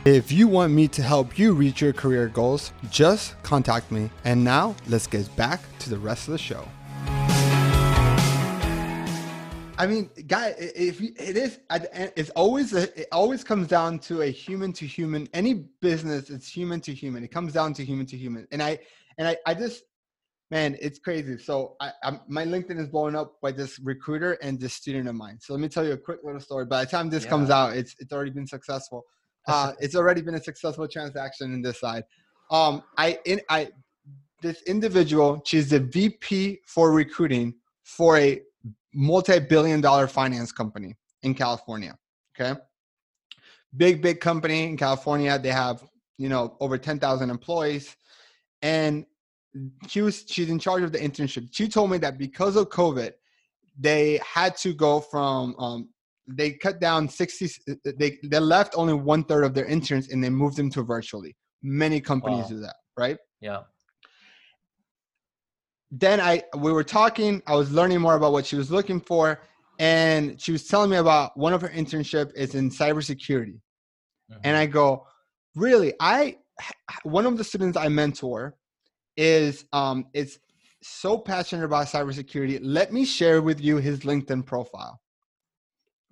If 0.06 0.32
you 0.32 0.48
want 0.48 0.72
me 0.72 0.88
to 0.88 1.02
help 1.02 1.38
you 1.38 1.52
reach 1.52 1.82
your 1.82 1.92
career 1.92 2.28
goals, 2.28 2.72
just 2.90 3.40
contact 3.42 3.92
me. 3.92 4.08
And 4.24 4.42
now 4.42 4.74
let's 4.86 5.06
get 5.06 5.36
back 5.36 5.60
to 5.80 5.90
the 5.90 5.98
rest 5.98 6.28
of 6.28 6.32
the 6.32 6.38
show. 6.38 6.66
I 9.78 9.86
mean, 9.86 10.10
guy, 10.26 10.54
if 10.58 11.00
it 11.00 11.36
is, 11.36 11.60
it's 11.70 12.30
always 12.30 12.72
a, 12.74 13.00
it 13.00 13.06
always 13.12 13.44
comes 13.44 13.68
down 13.68 14.00
to 14.00 14.22
a 14.22 14.26
human 14.26 14.72
to 14.72 14.86
human. 14.86 15.28
Any 15.32 15.66
business, 15.80 16.30
it's 16.30 16.48
human 16.48 16.80
to 16.80 16.92
human. 16.92 17.22
It 17.22 17.30
comes 17.30 17.52
down 17.52 17.74
to 17.74 17.84
human 17.84 18.04
to 18.06 18.16
human. 18.16 18.48
And 18.50 18.60
I, 18.60 18.80
and 19.18 19.28
I, 19.28 19.36
I 19.46 19.54
just, 19.54 19.84
man, 20.50 20.76
it's 20.80 20.98
crazy. 20.98 21.38
So 21.38 21.76
I, 21.80 21.92
I'm, 22.02 22.20
my 22.26 22.44
LinkedIn 22.44 22.80
is 22.80 22.88
blown 22.88 23.14
up 23.14 23.40
by 23.40 23.52
this 23.52 23.78
recruiter 23.78 24.32
and 24.42 24.58
this 24.58 24.74
student 24.74 25.08
of 25.08 25.14
mine. 25.14 25.38
So 25.40 25.52
let 25.52 25.60
me 25.60 25.68
tell 25.68 25.86
you 25.86 25.92
a 25.92 25.98
quick 25.98 26.20
little 26.24 26.40
story. 26.40 26.66
By 26.66 26.84
the 26.84 26.90
time 26.90 27.08
this 27.08 27.22
yeah. 27.22 27.30
comes 27.30 27.48
out, 27.50 27.76
it's 27.76 27.94
it's 28.00 28.12
already 28.12 28.32
been 28.32 28.48
successful. 28.48 29.04
Uh, 29.46 29.72
it's 29.78 29.94
already 29.94 30.22
been 30.22 30.34
a 30.34 30.42
successful 30.42 30.88
transaction 30.88 31.54
in 31.54 31.62
this 31.62 31.78
side. 31.78 32.02
Um, 32.50 32.82
I 32.96 33.18
in 33.24 33.40
I 33.48 33.68
this 34.42 34.62
individual, 34.62 35.40
she's 35.46 35.70
the 35.70 35.80
VP 35.80 36.60
for 36.66 36.92
recruiting 36.92 37.54
for 37.82 38.18
a 38.18 38.42
multi-billion 38.94 39.80
dollar 39.80 40.06
finance 40.06 40.52
company 40.52 40.94
in 41.22 41.34
California. 41.34 41.96
Okay. 42.38 42.58
Big, 43.76 44.00
big 44.00 44.20
company 44.20 44.64
in 44.64 44.76
California. 44.76 45.38
They 45.38 45.50
have, 45.50 45.82
you 46.16 46.28
know, 46.28 46.56
over 46.60 46.78
10,000 46.78 47.30
employees. 47.30 47.94
And 48.62 49.04
she 49.88 50.02
was 50.02 50.24
she's 50.28 50.48
in 50.48 50.58
charge 50.58 50.82
of 50.82 50.92
the 50.92 50.98
internship. 50.98 51.48
She 51.52 51.68
told 51.68 51.90
me 51.90 51.98
that 51.98 52.18
because 52.18 52.56
of 52.56 52.68
COVID, 52.68 53.12
they 53.78 54.20
had 54.24 54.56
to 54.58 54.72
go 54.72 55.00
from 55.00 55.54
um, 55.58 55.88
they 56.26 56.52
cut 56.52 56.80
down 56.80 57.08
60 57.08 57.48
they 57.96 58.18
they 58.22 58.38
left 58.38 58.74
only 58.76 58.92
one 58.92 59.24
third 59.24 59.44
of 59.44 59.54
their 59.54 59.64
interns 59.64 60.10
and 60.10 60.22
they 60.22 60.28
moved 60.28 60.56
them 60.56 60.70
to 60.70 60.82
virtually. 60.82 61.36
Many 61.62 62.00
companies 62.00 62.44
wow. 62.44 62.48
do 62.48 62.60
that, 62.60 62.76
right? 62.96 63.16
Yeah 63.40 63.60
then 65.90 66.20
I 66.20 66.42
we 66.56 66.72
were 66.72 66.84
talking. 66.84 67.42
I 67.46 67.54
was 67.54 67.70
learning 67.70 68.00
more 68.00 68.16
about 68.16 68.32
what 68.32 68.46
she 68.46 68.56
was 68.56 68.70
looking 68.70 69.00
for, 69.00 69.40
and 69.78 70.40
she 70.40 70.52
was 70.52 70.66
telling 70.66 70.90
me 70.90 70.96
about 70.96 71.36
one 71.36 71.52
of 71.52 71.62
her 71.62 71.68
internship 71.68 72.30
is 72.34 72.54
in 72.54 72.70
cybersecurity. 72.70 73.60
Mm-hmm. 74.30 74.40
And 74.44 74.56
I 74.56 74.66
go, 74.66 75.06
really? 75.54 75.94
I 76.00 76.36
one 77.04 77.26
of 77.26 77.38
the 77.38 77.44
students 77.44 77.76
I 77.76 77.88
mentor 77.88 78.56
is 79.16 79.64
um 79.72 80.06
is 80.12 80.38
so 80.82 81.18
passionate 81.18 81.64
about 81.64 81.86
cybersecurity. 81.86 82.60
Let 82.62 82.92
me 82.92 83.04
share 83.04 83.42
with 83.42 83.60
you 83.60 83.78
his 83.78 84.00
LinkedIn 84.00 84.44
profile. 84.46 85.00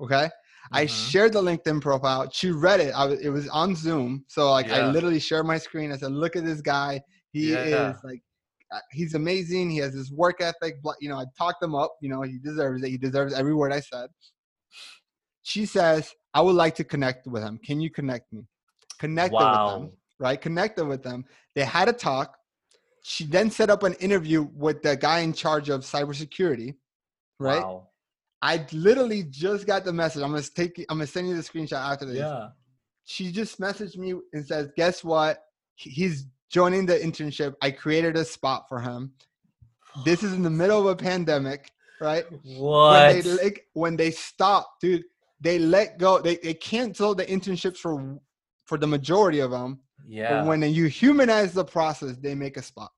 Okay. 0.00 0.14
Mm-hmm. 0.14 0.76
I 0.76 0.86
shared 0.86 1.32
the 1.34 1.42
LinkedIn 1.42 1.80
profile. 1.80 2.28
She 2.32 2.50
read 2.50 2.80
it. 2.80 2.92
I 2.92 3.04
was, 3.06 3.20
it 3.20 3.28
was 3.28 3.48
on 3.48 3.76
Zoom. 3.76 4.24
So 4.26 4.50
like 4.50 4.68
yeah. 4.68 4.78
I 4.78 4.86
literally 4.90 5.20
shared 5.20 5.46
my 5.46 5.58
screen. 5.58 5.92
I 5.92 5.96
said, 5.96 6.12
look 6.12 6.34
at 6.34 6.44
this 6.44 6.60
guy. 6.60 7.00
He 7.32 7.52
yeah. 7.52 7.90
is 7.90 7.96
like 8.02 8.22
he's 8.90 9.14
amazing. 9.14 9.70
He 9.70 9.78
has 9.78 9.94
this 9.94 10.10
work 10.10 10.40
ethic. 10.40 10.76
You 11.00 11.08
know, 11.08 11.18
I 11.18 11.24
talked 11.36 11.62
him 11.62 11.74
up. 11.74 11.96
You 12.00 12.08
know, 12.08 12.22
he 12.22 12.38
deserves 12.38 12.82
it. 12.82 12.90
He 12.90 12.98
deserves 12.98 13.34
every 13.34 13.54
word 13.54 13.72
I 13.72 13.80
said. 13.80 14.08
She 15.42 15.66
says, 15.66 16.12
I 16.34 16.40
would 16.40 16.56
like 16.56 16.74
to 16.76 16.84
connect 16.84 17.26
with 17.26 17.42
him. 17.42 17.58
Can 17.64 17.80
you 17.80 17.90
connect 17.90 18.32
me? 18.32 18.46
Connected 18.98 19.36
wow. 19.36 19.64
with 19.64 19.82
them, 19.82 19.92
right? 20.18 20.40
Connected 20.40 20.84
with 20.86 21.02
them. 21.02 21.24
They 21.54 21.64
had 21.64 21.88
a 21.88 21.92
talk. 21.92 22.36
She 23.02 23.24
then 23.24 23.50
set 23.50 23.70
up 23.70 23.84
an 23.84 23.94
interview 23.94 24.48
with 24.54 24.82
the 24.82 24.96
guy 24.96 25.20
in 25.20 25.32
charge 25.32 25.68
of 25.68 25.82
cybersecurity, 25.82 26.74
right? 27.38 27.62
Wow. 27.62 27.88
I 28.42 28.66
literally 28.72 29.22
just 29.22 29.66
got 29.66 29.84
the 29.84 29.92
message. 29.92 30.22
I'm 30.22 30.30
gonna 30.30 30.42
take. 30.42 30.84
I'm 30.88 30.98
gonna 30.98 31.06
send 31.06 31.28
you 31.28 31.36
the 31.36 31.42
screenshot 31.42 31.78
after 31.78 32.04
this. 32.04 32.18
Yeah. 32.18 32.48
She 33.04 33.30
just 33.30 33.60
messaged 33.60 33.96
me 33.96 34.14
and 34.32 34.44
says, 34.44 34.70
"Guess 34.76 35.04
what? 35.04 35.42
He's 35.76 36.26
joining 36.56 36.86
the 36.86 36.94
internship, 36.98 37.54
I 37.60 37.70
created 37.70 38.16
a 38.16 38.24
spot 38.24 38.66
for 38.66 38.80
him. 38.80 39.12
This 40.06 40.22
is 40.22 40.32
in 40.32 40.42
the 40.42 40.48
middle 40.48 40.80
of 40.80 40.86
a 40.86 40.96
pandemic, 40.96 41.70
right? 42.00 42.24
What? 42.56 43.14
When 43.14 43.22
they, 43.22 43.42
like, 43.44 43.66
when 43.74 43.94
they 43.94 44.10
stop, 44.10 44.80
dude, 44.80 45.04
they 45.38 45.58
let 45.58 45.98
go. 45.98 46.18
They, 46.18 46.36
they 46.36 46.54
cancel 46.54 47.14
the 47.14 47.26
internships 47.26 47.76
for 47.76 48.18
for 48.64 48.78
the 48.78 48.86
majority 48.86 49.40
of 49.40 49.50
them. 49.50 49.80
Yeah. 50.08 50.30
But 50.40 50.46
when 50.46 50.62
you 50.62 50.86
humanize 50.86 51.52
the 51.52 51.64
process, 51.64 52.16
they 52.16 52.34
make 52.34 52.56
a 52.56 52.62
spot. 52.62 52.90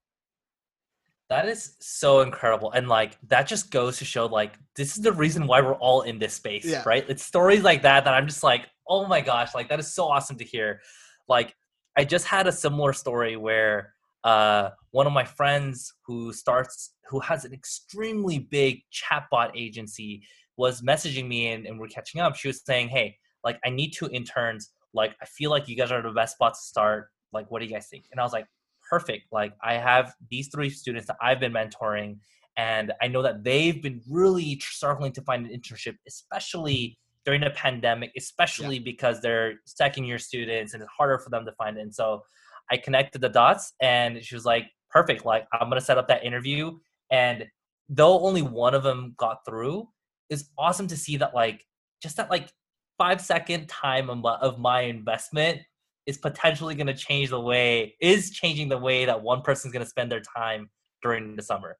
That 1.29 1.49
is 1.49 1.75
so 1.81 2.21
incredible. 2.21 2.71
And 2.71 2.87
like 2.88 3.18
that 3.33 3.49
just 3.49 3.73
goes 3.73 3.99
to 3.99 4.05
show 4.05 4.27
like 4.27 4.53
this 4.77 4.97
is 4.97 5.03
the 5.03 5.12
reason 5.12 5.49
why 5.49 5.61
we're 5.62 5.75
all 5.87 6.03
in 6.03 6.21
this 6.21 6.35
space, 6.35 6.64
Yeah. 6.64 6.85
right? 6.87 7.05
It's 7.09 7.25
stories 7.25 7.64
like 7.64 7.83
that 7.83 8.05
that 8.05 8.14
I'm 8.14 8.29
just 8.29 8.44
like, 8.44 8.62
"Oh 8.87 9.05
my 9.14 9.21
gosh, 9.21 9.53
like 9.53 9.68
that 9.71 9.81
is 9.81 9.92
so 9.92 10.05
awesome 10.05 10.37
to 10.38 10.44
hear." 10.44 10.81
Like 11.29 11.55
I 11.98 12.04
just 12.04 12.26
had 12.26 12.46
a 12.46 12.52
similar 12.52 12.92
story 12.92 13.37
where 13.37 13.92
uh 14.24 14.70
one 14.92 15.06
of 15.06 15.12
my 15.12 15.24
friends 15.24 15.92
who 16.06 16.32
starts 16.32 16.94
who 17.08 17.20
has 17.20 17.44
an 17.44 17.52
extremely 17.52 18.38
big 18.38 18.82
chatbot 18.92 19.50
agency 19.56 20.22
was 20.56 20.82
messaging 20.82 21.26
me 21.28 21.48
and, 21.48 21.66
and 21.66 21.78
we're 21.78 21.88
catching 21.88 22.20
up. 22.20 22.37
She 22.37 22.48
was 22.48 22.62
saying, 22.64 22.88
Hey, 22.88 23.16
like 23.44 23.58
I 23.64 23.70
need 23.70 23.90
two 23.90 24.08
interns. 24.12 24.70
Like 24.94 25.14
I 25.20 25.26
feel 25.26 25.50
like 25.50 25.68
you 25.68 25.76
guys 25.76 25.90
are 25.90 26.02
the 26.02 26.11
best 26.11 26.34
spot 26.34 26.54
to 26.54 26.61
start. 26.61 27.08
Like, 27.32 27.50
what 27.50 27.61
do 27.61 27.66
you 27.66 27.72
guys 27.72 27.88
think? 27.88 28.04
And 28.11 28.20
I 28.20 28.22
was 28.22 28.32
like, 28.32 28.46
perfect. 28.88 29.26
Like 29.32 29.52
I 29.62 29.74
have 29.74 30.14
these 30.30 30.48
three 30.48 30.70
students 30.70 31.06
that 31.08 31.16
I've 31.20 31.40
been 31.40 31.52
mentoring, 31.52 32.18
and 32.56 32.92
I 33.02 33.08
know 33.08 33.22
that 33.22 33.44
they've 33.44 33.80
been 33.82 34.00
really 34.08 34.58
struggling 34.61 35.12
to 35.12 35.22
find 35.22 35.46
an 35.46 35.52
internship, 35.52 35.96
especially 36.06 36.98
during 37.24 37.40
the 37.40 37.50
pandemic, 37.50 38.12
especially 38.16 38.78
because 38.78 39.20
they're 39.20 39.54
second 39.64 40.04
year 40.04 40.18
students 40.18 40.74
and 40.74 40.83
it's 40.83 40.92
harder 40.96 41.18
for 41.18 41.31
them 41.31 41.44
to 41.44 41.52
find 41.52 41.76
it. 41.76 41.83
And 41.83 41.94
so 41.94 42.22
I 42.70 42.76
connected 42.76 43.20
the 43.20 43.28
dots, 43.28 43.72
and 43.81 44.22
she 44.22 44.35
was 44.35 44.44
like, 44.44 44.66
perfect. 44.90 45.24
Like 45.24 45.46
I'm 45.52 45.68
gonna 45.68 45.81
set 45.81 45.98
up 45.98 46.09
that 46.09 46.24
interview, 46.24 46.78
and 47.11 47.46
though 47.88 48.20
only 48.20 48.42
one 48.42 48.74
of 48.74 48.83
them 48.83 49.14
got 49.16 49.38
through, 49.46 49.88
it's 50.31 50.50
awesome 50.59 50.87
to 50.88 50.96
see 50.96 51.16
that 51.16 51.35
like 51.35 51.64
just 52.02 52.16
that 52.16 52.31
like 52.31 52.52
five 52.98 53.20
second 53.20 53.68
time 53.68 54.11
of 54.11 54.18
my, 54.18 54.35
of 54.37 54.59
my 54.59 54.83
investment 54.83 55.61
is 56.07 56.18
potentially 56.18 56.74
going 56.74 56.87
to 56.87 56.94
change 56.94 57.31
the 57.31 57.40
way 57.40 57.94
is 58.00 58.31
changing 58.31 58.68
the 58.68 58.78
way 58.78 59.04
that 59.04 59.22
one 59.22 59.40
person's 59.42 59.72
going 59.72 59.85
to 59.85 59.88
spend 59.88 60.11
their 60.11 60.22
time 60.37 60.68
during 61.02 61.37
the 61.37 61.42
summer 61.42 61.76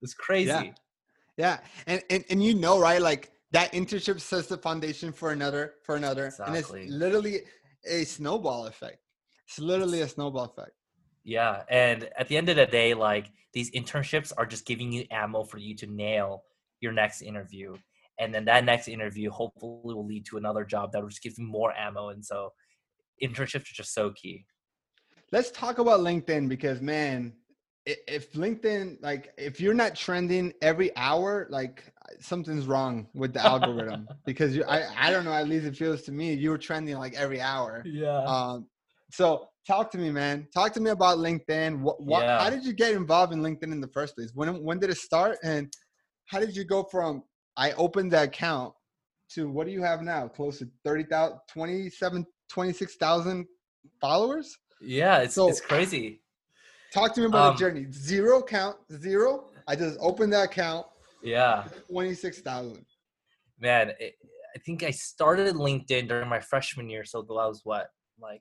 it's 0.00 0.14
crazy 0.14 0.48
Yeah. 0.48 0.70
Yeah. 1.40 1.58
And, 1.86 2.02
and 2.10 2.24
and 2.28 2.44
you 2.44 2.54
know, 2.54 2.78
right? 2.78 3.00
Like 3.00 3.32
that 3.52 3.72
internship 3.72 4.20
sets 4.20 4.48
the 4.48 4.56
foundation 4.56 5.12
for 5.12 5.32
another 5.32 5.74
for 5.82 5.96
another. 5.96 6.32
And 6.46 6.56
it's 6.56 6.70
literally 6.70 7.40
a 7.88 8.04
snowball 8.04 8.66
effect. 8.66 8.98
It's 9.46 9.58
literally 9.58 10.02
a 10.02 10.08
snowball 10.08 10.44
effect. 10.44 10.72
yeah 11.24 11.62
and 11.68 12.08
at 12.18 12.28
the 12.28 12.36
end 12.36 12.48
of 12.48 12.56
the 12.56 12.66
day 12.66 12.94
like 12.94 13.26
these 13.52 13.70
internships 13.72 14.32
are 14.38 14.46
just 14.46 14.64
giving 14.64 14.92
you 14.92 15.04
ammo 15.10 15.44
for 15.44 15.58
you 15.58 15.74
to 15.76 15.86
nail 15.86 16.44
your 16.80 16.92
next 16.92 17.20
interview 17.20 17.74
and 18.18 18.34
then 18.34 18.44
that 18.44 18.64
next 18.64 18.88
interview 18.88 19.28
hopefully 19.30 19.94
will 19.94 20.06
lead 20.06 20.24
to 20.24 20.36
another 20.38 20.64
job 20.64 20.92
that 20.92 21.02
will 21.02 21.08
just 21.08 21.22
give 21.22 21.34
you 21.36 21.44
more 21.44 21.72
ammo 21.76 22.08
and 22.08 22.24
so 22.24 22.52
internships 23.22 23.70
are 23.70 23.74
just 23.74 23.92
so 23.92 24.10
key 24.12 24.46
Let's 25.32 25.52
talk 25.52 25.78
about 25.78 26.00
LinkedIn 26.00 26.48
because 26.48 26.80
man, 26.80 27.32
if 27.86 28.32
LinkedIn 28.32 28.98
like 29.02 29.32
if 29.38 29.60
you're 29.60 29.74
not 29.74 29.94
trending 29.94 30.52
every 30.62 30.94
hour, 30.96 31.46
like 31.50 31.92
something's 32.20 32.66
wrong 32.66 33.08
with 33.14 33.32
the 33.32 33.40
algorithm 33.40 34.08
because 34.26 34.54
you 34.54 34.64
I, 34.64 34.84
I 34.98 35.10
don't 35.10 35.24
know, 35.24 35.32
at 35.32 35.48
least 35.48 35.66
it 35.66 35.76
feels 35.76 36.02
to 36.02 36.12
me 36.12 36.34
you 36.34 36.50
were 36.50 36.58
trending 36.58 36.96
like 36.98 37.14
every 37.14 37.40
hour. 37.40 37.82
yeah 37.86 38.24
Um, 38.24 38.66
so 39.10 39.48
talk 39.66 39.90
to 39.92 39.98
me, 39.98 40.10
man. 40.10 40.46
Talk 40.54 40.72
to 40.74 40.80
me 40.80 40.90
about 40.90 41.18
LinkedIn. 41.18 41.80
What, 41.80 42.02
what 42.02 42.22
Yeah. 42.24 42.38
how 42.42 42.50
did 42.50 42.64
you 42.64 42.72
get 42.72 42.92
involved 42.92 43.32
in 43.32 43.40
LinkedIn 43.40 43.72
in 43.72 43.80
the 43.80 43.88
first 43.88 44.14
place? 44.16 44.30
When 44.34 44.62
when 44.62 44.78
did 44.78 44.90
it 44.90 44.98
start, 44.98 45.38
and 45.42 45.72
how 46.26 46.38
did 46.38 46.54
you 46.54 46.64
go 46.64 46.84
from 46.84 47.22
I 47.56 47.72
opened 47.72 48.12
the 48.12 48.22
account 48.24 48.74
to 49.34 49.48
what 49.48 49.66
do 49.66 49.72
you 49.72 49.82
have 49.82 50.02
now? 50.02 50.28
Close 50.28 50.58
to 50.58 50.68
30,000, 50.84 51.38
27, 51.48 52.26
26,000 52.48 53.46
followers? 54.00 54.54
yeah 54.82 55.18
it's, 55.18 55.34
So- 55.34 55.48
it's 55.48 55.60
crazy 55.60 56.20
Talk 56.92 57.14
to 57.14 57.20
me 57.20 57.26
about 57.26 57.50
Um, 57.50 57.54
the 57.54 57.58
journey. 57.60 57.86
Zero 57.92 58.42
count, 58.42 58.76
zero. 58.92 59.48
I 59.68 59.76
just 59.76 59.98
opened 60.00 60.32
that 60.32 60.44
account, 60.46 60.86
yeah 61.22 61.64
26,000. 61.90 62.82
man 63.58 63.92
it, 64.00 64.14
i 64.56 64.58
think 64.60 64.82
i 64.82 64.90
started 64.90 65.54
linkedin 65.54 66.08
during 66.08 66.26
my 66.26 66.40
freshman 66.40 66.88
year 66.88 67.04
so 67.04 67.20
that 67.20 67.28
was 67.28 67.60
what 67.64 67.90
like 68.18 68.40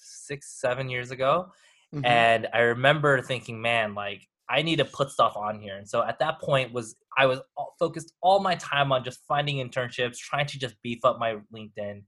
six 0.00 0.60
seven 0.60 0.88
years 0.88 1.10
ago 1.10 1.50
Mhm. 1.92 2.06
and 2.06 2.46
i 2.54 2.60
remember 2.60 3.20
thinking 3.20 3.60
man 3.60 3.96
like 3.96 4.22
i 4.48 4.62
need 4.62 4.76
to 4.76 4.84
put 4.84 5.10
stuff 5.10 5.36
on 5.36 5.58
here 5.60 5.76
and 5.76 5.88
so 5.88 6.04
at 6.04 6.20
that 6.20 6.40
point 6.40 6.72
was 6.72 6.94
i 7.18 7.26
was 7.26 7.40
all, 7.56 7.74
focused 7.80 8.12
all 8.22 8.38
my 8.38 8.54
time 8.54 8.92
on 8.92 9.02
just 9.02 9.26
finding 9.26 9.56
internships 9.56 10.16
trying 10.18 10.46
to 10.46 10.56
just 10.56 10.80
beef 10.82 11.04
up 11.04 11.18
my 11.18 11.34
linkedin 11.52 12.04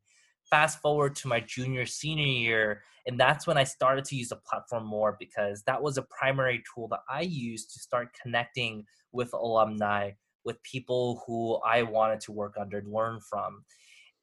fast 0.53 0.83
forward 0.83 1.17
to 1.17 1.29
my 1.29 1.41
junior 1.41 1.87
senior 1.87 2.27
year 2.27 2.83
and 3.07 3.19
that's 3.19 3.47
when 3.47 3.57
i 3.57 3.65
started 3.65 4.05
to 4.05 4.15
use 4.15 4.29
the 4.29 4.37
platform 4.37 4.87
more 4.87 5.17
because 5.19 5.62
that 5.62 5.83
was 5.83 5.97
a 5.97 6.03
primary 6.03 6.62
tool 6.73 6.87
that 6.88 7.01
i 7.09 7.23
used 7.23 7.73
to 7.73 7.81
start 7.81 8.15
connecting 8.23 8.85
with 9.12 9.33
alumni 9.33 10.11
with 10.45 10.62
people 10.62 11.23
who 11.27 11.55
i 11.67 11.83
wanted 11.83 12.21
to 12.21 12.33
work 12.33 12.55
under 12.61 12.83
learn 12.87 13.19
from. 13.21 13.65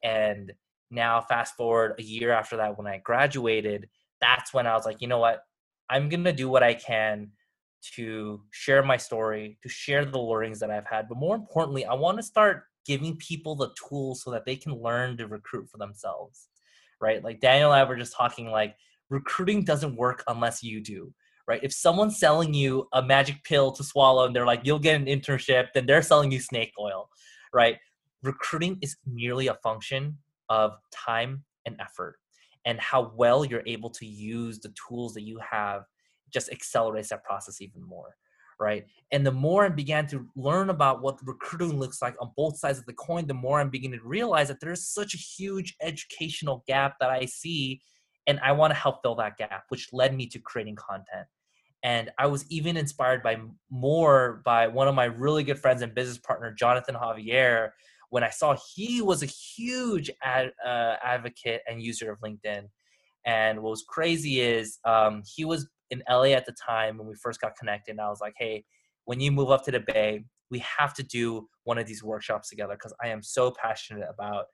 And 0.03 0.53
now 0.91 1.21
fast 1.21 1.55
forward 1.55 1.95
a 1.99 2.03
year 2.03 2.31
after 2.31 2.57
that 2.57 2.77
when 2.77 2.87
i 2.87 2.99
graduated 2.99 3.89
that's 4.21 4.53
when 4.53 4.67
i 4.67 4.73
was 4.73 4.85
like 4.85 5.01
you 5.01 5.07
know 5.07 5.19
what? 5.19 5.41
I'm 5.89 6.09
going 6.09 6.23
to 6.25 6.33
do 6.33 6.49
what 6.49 6.63
i 6.63 6.73
can 6.73 7.31
to 7.95 8.41
share 8.51 8.83
my 8.83 8.97
story 8.97 9.57
to 9.63 9.69
share 9.69 10.03
the 10.03 10.19
learnings 10.19 10.59
that 10.59 10.69
i've 10.69 10.85
had 10.85 11.07
but 11.07 11.17
more 11.17 11.35
importantly 11.35 11.85
i 11.85 11.93
want 11.93 12.17
to 12.17 12.23
start 12.23 12.63
giving 12.89 13.15
people 13.17 13.55
the 13.55 13.69
tools 13.87 14.23
so 14.23 14.31
that 14.31 14.45
they 14.45 14.55
can 14.55 14.73
learn 14.73 15.15
to 15.15 15.27
recruit 15.27 15.69
for 15.69 15.77
themselves 15.77 16.47
right? 16.99 17.23
Like 17.23 17.39
daniel 17.39 17.71
and 17.71 17.79
i 17.79 17.83
were 17.87 17.95
just 17.95 18.15
talking 18.15 18.47
like 18.47 18.75
recruiting 19.09 19.63
doesn't 19.63 19.95
work 19.95 20.23
unless 20.27 20.63
you 20.63 20.81
do 20.81 21.13
right? 21.47 21.63
If 21.63 21.73
someone's 21.73 22.19
selling 22.19 22.53
you 22.53 22.87
a 22.93 23.01
magic 23.01 23.43
pill 23.43 23.71
to 23.71 23.83
swallow 23.83 24.25
and 24.25 24.35
they're 24.35 24.45
like 24.45 24.61
you'll 24.63 24.79
get 24.87 24.95
an 24.95 25.05
internship 25.05 25.67
then 25.73 25.85
they're 25.85 26.01
selling 26.01 26.31
you 26.31 26.39
snake 26.39 26.73
oil 26.79 27.09
right? 27.53 27.77
Recruiting 28.23 28.79
is 28.81 28.97
merely 29.05 29.47
a 29.47 29.55
function 29.67 30.17
of 30.49 30.71
time 30.91 31.43
and 31.65 31.75
effort 31.79 32.15
and 32.65 32.79
how 32.79 33.13
well 33.15 33.45
you're 33.45 33.63
able 33.67 33.91
to 33.91 34.05
use 34.05 34.59
the 34.59 34.73
tools 34.87 35.13
that 35.13 35.23
you 35.23 35.39
have 35.51 35.83
just 36.33 36.51
accelerates 36.51 37.09
that 37.09 37.23
process 37.23 37.61
even 37.61 37.83
more 37.83 38.15
right 38.59 38.85
and 39.11 39.25
the 39.25 39.31
more 39.31 39.65
i 39.65 39.69
began 39.69 40.05
to 40.07 40.27
learn 40.35 40.69
about 40.69 41.01
what 41.01 41.17
recruiting 41.25 41.79
looks 41.79 42.01
like 42.01 42.15
on 42.19 42.31
both 42.35 42.57
sides 42.57 42.79
of 42.79 42.85
the 42.85 42.93
coin 42.93 43.25
the 43.27 43.33
more 43.33 43.59
i'm 43.59 43.69
beginning 43.69 43.99
to 43.99 44.07
realize 44.07 44.47
that 44.47 44.59
there's 44.59 44.87
such 44.87 45.13
a 45.13 45.17
huge 45.17 45.75
educational 45.81 46.63
gap 46.67 46.95
that 46.99 47.09
i 47.09 47.25
see 47.25 47.81
and 48.27 48.39
i 48.41 48.51
want 48.51 48.71
to 48.71 48.79
help 48.79 49.01
fill 49.01 49.15
that 49.15 49.37
gap 49.37 49.63
which 49.69 49.89
led 49.93 50.15
me 50.15 50.27
to 50.27 50.39
creating 50.39 50.75
content 50.75 51.27
and 51.83 52.09
i 52.17 52.25
was 52.25 52.45
even 52.49 52.77
inspired 52.77 53.23
by 53.23 53.37
more 53.69 54.41
by 54.45 54.67
one 54.67 54.87
of 54.87 54.95
my 54.95 55.05
really 55.05 55.43
good 55.43 55.59
friends 55.59 55.81
and 55.81 55.95
business 55.95 56.17
partner 56.17 56.51
jonathan 56.51 56.95
javier 56.95 57.69
when 58.09 58.23
I 58.23 58.29
saw 58.29 58.55
he 58.75 59.01
was 59.01 59.23
a 59.23 59.27
huge 59.27 60.09
ad, 60.23 60.51
uh, 60.65 60.95
advocate 61.03 61.61
and 61.67 61.81
user 61.81 62.11
of 62.11 62.19
LinkedIn. 62.19 62.63
And 63.25 63.61
what 63.61 63.69
was 63.69 63.85
crazy 63.87 64.41
is 64.41 64.79
um, 64.85 65.23
he 65.25 65.45
was 65.45 65.69
in 65.91 66.03
LA 66.09 66.31
at 66.35 66.45
the 66.45 66.53
time 66.53 66.97
when 66.97 67.07
we 67.07 67.15
first 67.15 67.41
got 67.41 67.55
connected. 67.57 67.91
And 67.91 68.01
I 68.01 68.09
was 68.09 68.21
like, 68.21 68.33
hey, 68.37 68.65
when 69.05 69.19
you 69.19 69.31
move 69.31 69.51
up 69.51 69.63
to 69.65 69.71
the 69.71 69.79
Bay, 69.79 70.23
we 70.51 70.59
have 70.59 70.93
to 70.95 71.03
do 71.03 71.47
one 71.63 71.77
of 71.77 71.85
these 71.85 72.03
workshops 72.03 72.49
together 72.49 72.73
because 72.73 72.93
I 73.03 73.07
am 73.09 73.21
so 73.21 73.51
passionate 73.51 74.07
about 74.09 74.45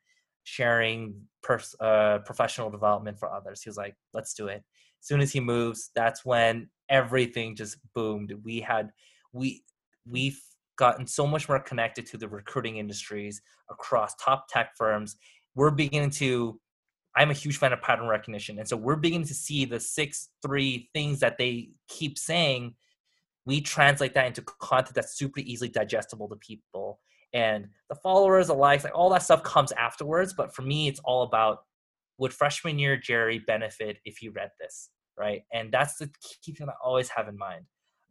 sharing 0.43 1.15
pers- 1.41 1.75
uh, 1.79 2.19
professional 2.25 2.69
development 2.69 3.19
for 3.19 3.31
others. 3.33 3.61
He 3.61 3.69
was 3.69 3.77
like, 3.77 3.95
let's 4.13 4.33
do 4.33 4.47
it. 4.47 4.63
As 5.01 5.07
soon 5.07 5.21
as 5.21 5.31
he 5.31 5.39
moves, 5.39 5.91
that's 5.95 6.25
when 6.25 6.69
everything 6.89 7.55
just 7.55 7.77
boomed. 7.93 8.33
We 8.43 8.59
had, 8.59 8.91
we, 9.33 9.63
we've 10.07 10.39
gotten 10.77 11.07
so 11.07 11.25
much 11.25 11.47
more 11.49 11.59
connected 11.59 12.05
to 12.07 12.17
the 12.17 12.27
recruiting 12.27 12.77
industries 12.77 13.41
across 13.69 14.15
top 14.15 14.47
tech 14.49 14.71
firms. 14.77 15.15
We're 15.55 15.71
beginning 15.71 16.11
to, 16.11 16.59
I'm 17.17 17.31
a 17.31 17.33
huge 17.33 17.57
fan 17.57 17.73
of 17.73 17.81
pattern 17.81 18.07
recognition. 18.07 18.59
And 18.59 18.67
so 18.67 18.75
we're 18.75 18.95
beginning 18.97 19.27
to 19.27 19.33
see 19.33 19.65
the 19.65 19.79
six, 19.79 20.29
three 20.41 20.89
things 20.93 21.19
that 21.21 21.37
they 21.37 21.69
keep 21.87 22.17
saying. 22.17 22.75
We 23.45 23.61
translate 23.61 24.13
that 24.15 24.27
into 24.27 24.41
content 24.41 24.95
that's 24.95 25.15
super 25.15 25.39
easily 25.39 25.69
digestible 25.69 26.27
to 26.29 26.35
people. 26.35 26.99
And 27.33 27.67
the 27.89 27.95
followers, 27.95 28.47
the 28.47 28.53
likes, 28.53 28.83
like 28.83 28.95
all 28.95 29.09
that 29.11 29.23
stuff 29.23 29.43
comes 29.43 29.71
afterwards. 29.73 30.33
But 30.33 30.53
for 30.53 30.61
me, 30.63 30.87
it's 30.87 30.99
all 31.05 31.23
about 31.23 31.59
would 32.17 32.33
freshman 32.33 32.79
year 32.79 32.97
Jerry 32.97 33.39
benefit 33.39 33.99
if 34.05 34.17
he 34.17 34.29
read 34.29 34.51
this, 34.59 34.89
right? 35.17 35.43
And 35.53 35.71
that's 35.71 35.97
the 35.97 36.09
key 36.41 36.53
thing 36.53 36.69
I 36.69 36.73
always 36.83 37.09
have 37.09 37.27
in 37.27 37.37
mind. 37.37 37.65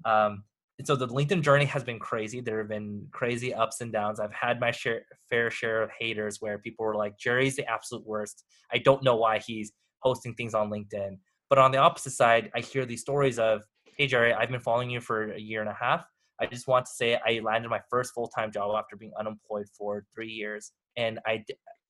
Um, 0.04 0.44
so 0.82 0.96
the 0.96 1.06
LinkedIn 1.06 1.42
journey 1.42 1.64
has 1.66 1.84
been 1.84 2.00
crazy. 2.00 2.40
There 2.40 2.58
have 2.58 2.68
been 2.68 3.06
crazy 3.12 3.54
ups 3.54 3.80
and 3.80 3.92
downs. 3.92 4.18
I've 4.18 4.32
had 4.32 4.58
my 4.58 4.72
share, 4.72 5.02
fair 5.30 5.50
share 5.50 5.82
of 5.82 5.90
haters 5.98 6.38
where 6.40 6.58
people 6.58 6.84
were 6.84 6.96
like, 6.96 7.16
Jerry's 7.16 7.54
the 7.56 7.70
absolute 7.70 8.04
worst. 8.04 8.44
I 8.72 8.78
don't 8.78 9.02
know 9.02 9.16
why 9.16 9.38
he's 9.38 9.72
posting 10.02 10.34
things 10.34 10.54
on 10.54 10.70
LinkedIn. 10.70 11.18
But 11.48 11.58
on 11.58 11.70
the 11.70 11.78
opposite 11.78 12.10
side, 12.10 12.50
I 12.54 12.60
hear 12.60 12.84
these 12.84 13.02
stories 13.02 13.38
of, 13.38 13.62
hey, 13.96 14.08
Jerry, 14.08 14.32
I've 14.32 14.50
been 14.50 14.60
following 14.60 14.90
you 14.90 15.00
for 15.00 15.32
a 15.32 15.38
year 15.38 15.60
and 15.60 15.70
a 15.70 15.74
half. 15.74 16.04
I 16.40 16.46
just 16.46 16.66
want 16.66 16.87
to 16.87 16.92
say 16.92 17.18
I 17.24 17.40
landed 17.44 17.68
my 17.68 17.80
first 17.88 18.12
full 18.12 18.26
time 18.26 18.50
job 18.50 18.74
after 18.76 18.96
being 18.96 19.12
unemployed 19.18 19.66
for 19.78 20.04
three 20.14 20.30
years, 20.30 20.72
and 20.96 21.20
I, 21.24 21.44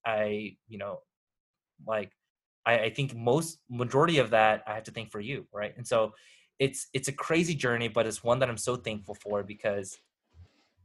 I, 0.05 0.57
you 0.69 0.77
know, 0.77 0.99
like, 1.87 2.13
I, 2.67 2.79
I 2.81 2.91
think 2.91 3.15
most 3.15 3.59
majority 3.71 4.19
of 4.19 4.31
that 4.31 4.63
I 4.67 4.75
have 4.75 4.85
to 4.85 4.91
thank 4.91 5.11
for 5.11 5.21
you, 5.21 5.47
right? 5.53 5.75
And 5.77 5.87
so, 5.87 6.13
it's 6.59 6.89
it's 6.93 7.09
a 7.09 7.13
crazy 7.13 7.55
journey, 7.55 7.89
but 7.89 8.07
it's 8.07 8.23
one 8.23 8.39
that 8.39 8.49
I'm 8.49 8.57
so 8.57 8.77
thankful 8.77 9.15
for 9.15 9.43
because 9.43 9.99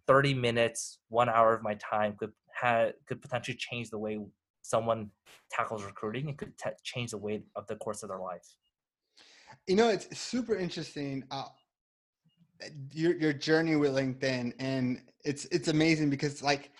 30 0.08 0.34
minutes, 0.34 0.99
one 1.10 1.29
hour 1.29 1.53
of 1.53 1.62
my 1.62 1.75
time 1.75 2.15
could 2.17 2.32
have 2.53 2.93
could 3.08 3.21
potentially 3.21 3.58
change 3.58 3.89
the 3.89 3.99
way 3.99 4.19
someone 4.62 5.12
tackles 5.51 5.84
recruiting. 5.84 6.29
It 6.29 6.38
could 6.38 6.58
t- 6.58 6.69
change 6.84 7.12
the 7.12 7.17
way 7.17 7.43
of 7.55 7.67
the 7.67 7.75
course 7.75 8.03
of 8.03 8.10
their 8.10 8.19
life. 8.19 8.55
You 9.67 9.75
know, 9.75 9.89
it's 9.89 10.17
super 10.17 10.55
interesting. 10.55 11.23
Uh, 11.32 11.45
your 12.91 13.15
your 13.17 13.34
journey 13.34 13.75
with 13.75 13.91
LinkedIn, 13.91 14.53
and 14.60 15.01
it's 15.23 15.45
it's 15.45 15.67
amazing 15.67 16.10
because 16.10 16.41
like 16.41 16.71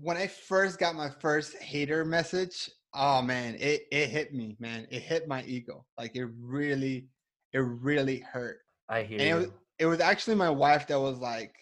when 0.00 0.16
I 0.16 0.28
first 0.28 0.78
got 0.78 0.94
my 0.94 1.10
first 1.10 1.56
hater 1.56 2.04
message, 2.04 2.70
oh 2.94 3.22
man, 3.22 3.56
it 3.58 3.86
it 3.90 4.08
hit 4.08 4.32
me, 4.32 4.56
man. 4.60 4.86
It 4.90 5.02
hit 5.02 5.28
my 5.28 5.42
ego. 5.44 5.84
Like 5.98 6.14
it 6.14 6.28
really, 6.40 7.06
it 7.52 7.58
really 7.58 8.18
hurt. 8.18 8.58
I 8.88 9.02
hear 9.02 9.20
and 9.20 9.28
you. 9.28 9.34
It 9.34 9.38
was, 9.38 9.48
it 9.78 9.86
was 9.86 10.00
actually 10.00 10.36
my 10.36 10.50
wife 10.50 10.86
that 10.88 11.00
was 11.00 11.18
like, 11.18 11.54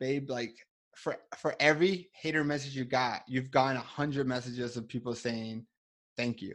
babe, 0.00 0.30
like 0.30 0.54
for 0.96 1.16
for 1.36 1.54
every 1.60 2.08
hater 2.20 2.42
message 2.42 2.74
you 2.74 2.84
got, 2.84 3.22
you've 3.28 3.50
gotten 3.50 3.76
a 3.76 3.80
hundred 3.80 4.26
messages 4.26 4.76
of 4.76 4.88
people 4.88 5.14
saying 5.14 5.66
thank 6.16 6.40
you. 6.40 6.54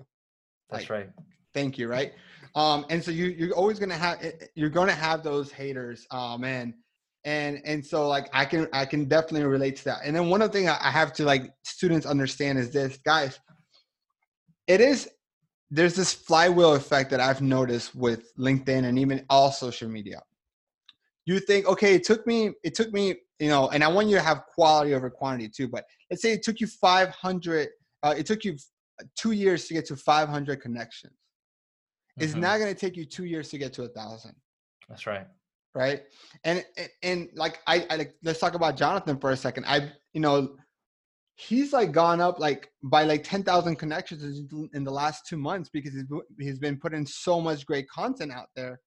That's 0.69 0.89
like, 0.89 0.89
right. 0.89 1.09
Thank 1.53 1.77
you, 1.77 1.87
right? 1.87 2.13
Um, 2.55 2.85
and 2.89 3.03
so 3.03 3.11
you 3.11 3.25
you're 3.25 3.53
always 3.53 3.79
gonna 3.79 3.97
have 3.97 4.17
eh, 4.23 4.31
eh, 4.41 4.45
you're 4.55 4.69
gonna 4.69 4.93
have 4.93 5.23
those 5.23 5.51
haters. 5.51 6.05
Oh 6.11 6.37
man. 6.37 6.73
And 7.23 7.61
and 7.65 7.85
so 7.85 8.07
like 8.07 8.29
I 8.33 8.45
can 8.45 8.67
I 8.73 8.85
can 8.85 9.05
definitely 9.05 9.45
relate 9.45 9.75
to 9.77 9.83
that. 9.85 9.99
And 10.03 10.15
then 10.15 10.29
one 10.29 10.41
of 10.41 10.51
the 10.51 10.57
things 10.57 10.69
I 10.69 10.89
have 10.89 11.13
to 11.13 11.23
like 11.23 11.53
students 11.63 12.05
understand 12.05 12.57
is 12.57 12.71
this, 12.71 12.97
guys. 12.97 13.39
It 14.67 14.81
is 14.81 15.09
there's 15.71 15.95
this 15.95 16.13
flywheel 16.13 16.75
effect 16.75 17.09
that 17.09 17.19
I've 17.19 17.41
noticed 17.41 17.95
with 17.95 18.35
LinkedIn 18.37 18.83
and 18.85 18.99
even 18.99 19.25
all 19.29 19.51
social 19.51 19.89
media. 19.89 20.21
You 21.25 21.39
think, 21.39 21.65
okay, 21.65 21.95
it 21.95 22.03
took 22.03 22.27
me, 22.27 22.51
it 22.63 22.75
took 22.75 22.91
me 22.93 23.15
you 23.41 23.49
know, 23.49 23.69
and 23.69 23.83
I 23.83 23.87
want 23.87 24.07
you 24.07 24.15
to 24.17 24.21
have 24.21 24.45
quality 24.45 24.93
over 24.93 25.09
quantity 25.09 25.49
too. 25.49 25.67
But 25.67 25.85
let's 26.11 26.21
say 26.21 26.31
it 26.31 26.43
took 26.43 26.59
you 26.59 26.67
500, 26.67 27.69
uh, 28.03 28.13
it 28.15 28.27
took 28.27 28.45
you 28.45 28.55
two 29.17 29.31
years 29.31 29.67
to 29.67 29.73
get 29.73 29.87
to 29.87 29.95
500 29.95 30.61
connections. 30.61 31.13
Mm-hmm. 31.13 32.23
It's 32.23 32.35
not 32.35 32.59
going 32.59 32.71
to 32.71 32.79
take 32.79 32.95
you 32.95 33.03
two 33.03 33.25
years 33.25 33.49
to 33.49 33.57
get 33.57 33.73
to 33.73 33.83
a 33.83 33.87
thousand. 33.87 34.35
That's 34.87 35.07
right. 35.07 35.25
Right. 35.73 36.03
And, 36.43 36.63
and, 36.77 36.89
and 37.01 37.29
like, 37.33 37.61
I, 37.65 37.87
I 37.89 37.95
like, 37.95 38.13
let's 38.23 38.39
talk 38.39 38.53
about 38.53 38.77
Jonathan 38.77 39.17
for 39.17 39.31
a 39.31 39.37
second. 39.37 39.65
I, 39.67 39.91
you 40.13 40.21
know, 40.21 40.55
he's 41.35 41.73
like 41.73 41.91
gone 41.91 42.21
up 42.21 42.39
like 42.39 42.69
by 42.83 43.03
like 43.03 43.23
10,000 43.23 43.75
connections 43.75 44.51
in 44.73 44.83
the 44.83 44.91
last 44.91 45.25
two 45.27 45.37
months 45.37 45.69
because 45.71 45.93
he's, 45.93 46.05
he's 46.39 46.59
been 46.59 46.77
putting 46.77 47.05
so 47.05 47.41
much 47.41 47.65
great 47.65 47.87
content 47.89 48.31
out 48.31 48.47
there 48.55 48.79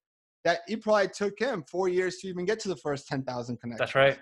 that 0.45 0.61
it 0.69 0.83
probably 0.83 1.09
took 1.09 1.39
him 1.39 1.65
four 1.71 1.89
years 1.89 2.19
to 2.19 2.29
even 2.29 2.45
get 2.45 2.61
to 2.61 2.69
the 2.69 2.77
first 2.77 3.09
10,000 3.09 3.59
connections. 3.61 3.79
That's 3.79 3.95
right 3.95 4.19